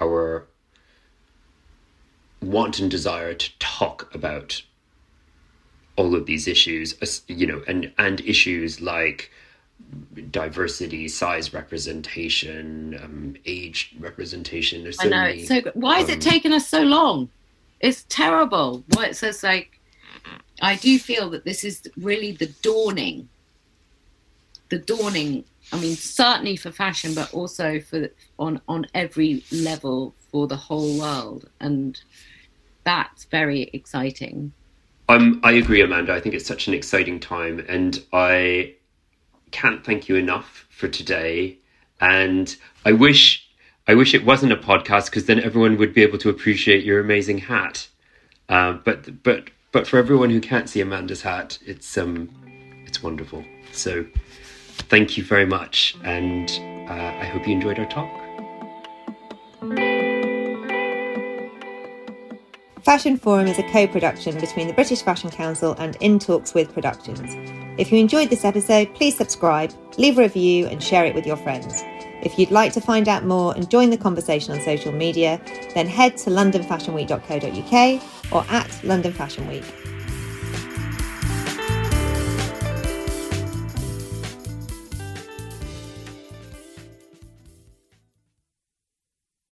our 0.01 0.47
want 2.43 2.79
and 2.79 2.91
desire 2.91 3.35
to 3.35 3.59
talk 3.59 4.13
about 4.15 4.63
all 5.97 6.15
of 6.15 6.27
these 6.27 6.49
issues, 6.49 7.23
you 7.29 7.47
know, 7.47 7.63
and 7.69 7.93
and 7.99 8.21
issues 8.23 8.81
like 8.81 9.31
diversity, 10.31 11.09
size 11.09 11.53
representation, 11.53 12.99
um, 13.03 13.37
age 13.47 13.95
representation. 13.99 14.83
There's 14.83 14.99
so 14.99 15.07
I 15.07 15.11
know 15.11 15.23
many, 15.23 15.41
it's 15.41 15.49
so. 15.49 15.61
Good. 15.61 15.73
Why 15.75 15.95
um, 15.95 16.01
has 16.01 16.09
it 16.09 16.27
um, 16.27 16.33
taken 16.33 16.53
us 16.53 16.69
so 16.69 16.83
long? 16.83 17.29
It's 17.81 18.05
terrible. 18.09 18.85
Why 18.95 19.07
it 19.07 19.17
says 19.17 19.43
like, 19.43 19.81
I 20.61 20.77
do 20.77 20.99
feel 20.99 21.31
that 21.31 21.45
this 21.45 21.65
is 21.65 21.83
really 21.97 22.33
the 22.33 22.47
dawning. 22.63 23.29
The 24.69 24.79
dawning. 24.79 25.45
I 25.73 25.79
mean, 25.79 25.95
certainly 25.95 26.57
for 26.57 26.71
fashion, 26.71 27.15
but 27.15 27.33
also 27.33 27.81
for 27.81 28.09
on 28.39 28.61
on 28.69 28.87
every 28.95 29.45
level 29.53 30.15
for 30.31 30.47
the 30.47 30.57
whole 30.57 30.99
world, 30.99 31.49
and 31.61 32.01
that's 32.85 33.25
very 33.25 33.71
exciting. 33.73 34.53
Um, 35.09 35.41
I 35.43 35.53
agree, 35.53 35.81
Amanda. 35.81 36.15
I 36.15 36.21
think 36.21 36.35
it's 36.35 36.47
such 36.47 36.69
an 36.69 36.75
exciting 36.75 37.21
time, 37.21 37.65
and 37.69 38.03
I 38.13 38.75
can't 39.51 39.85
thank 39.85 40.09
you 40.09 40.17
enough 40.17 40.67
for 40.71 40.89
today. 40.89 41.59
And 42.01 42.55
I 42.85 42.93
wish 42.93 43.47
I 43.87 43.95
wish 43.95 44.15
it 44.15 44.25
wasn't 44.25 44.53
a 44.53 44.57
podcast 44.57 45.07
because 45.07 45.27
then 45.27 45.41
everyone 45.41 45.77
would 45.79 45.95
be 45.95 46.03
able 46.03 46.19
to 46.19 46.31
appreciate 46.31 46.85
your 46.85 47.01
amazing 47.01 47.39
hat. 47.39 47.89
Uh, 48.49 48.75
but 48.85 49.23
but 49.23 49.51
but 49.73 49.87
for 49.87 49.99
everyone 49.99 50.31
who 50.31 50.41
can't 50.41 50.69
see 50.69 50.81
Amanda's 50.81 51.23
hat, 51.23 51.59
it's 51.65 51.97
um 51.99 52.31
it's 52.87 53.03
wonderful. 53.03 53.45
So 53.73 54.07
thank 54.71 55.17
you 55.17 55.25
very 55.25 55.47
much, 55.47 55.97
and 56.05 56.51
uh, 56.89 56.95
I 56.95 57.25
hope 57.25 57.47
you 57.47 57.55
enjoyed 57.55 57.79
our 57.79 57.87
talk. 57.87 58.11
Fashion 62.83 63.19
Forum 63.19 63.47
is 63.47 63.59
a 63.59 63.63
co 63.65 63.87
production 63.87 64.41
between 64.41 64.67
the 64.67 64.73
British 64.73 65.03
Fashion 65.03 65.31
Council 65.31 65.75
and 65.79 65.97
In 66.01 66.19
Talks 66.19 66.55
With 66.55 66.73
Productions. 66.73 67.21
If 67.79 67.93
you 67.93 67.99
enjoyed 67.99 68.31
this 68.31 68.45
episode, 68.45 68.95
please 68.95 69.17
subscribe, 69.17 69.73
leave 69.99 70.19
a 70.19 70.23
review, 70.23 70.67
and 70.67 70.83
share 70.83 71.05
it 71.05 71.15
with 71.15 71.27
your 71.27 71.37
friends. 71.37 71.83
If 72.23 72.39
you'd 72.39 72.51
like 72.51 72.73
to 72.73 72.81
find 72.81 73.09
out 73.09 73.25
more 73.25 73.55
and 73.55 73.71
join 73.71 73.91
the 73.91 73.97
conversation 73.97 74.55
on 74.55 74.61
social 74.63 74.93
media, 74.93 75.41
then 75.75 75.87
head 75.87 76.17
to 76.19 76.31
londonfashionweek.co.uk 76.31 78.33
or 78.33 78.45
at 78.51 78.85
London 78.85 79.13
Fashion 79.13 79.47
Week. 79.49 79.65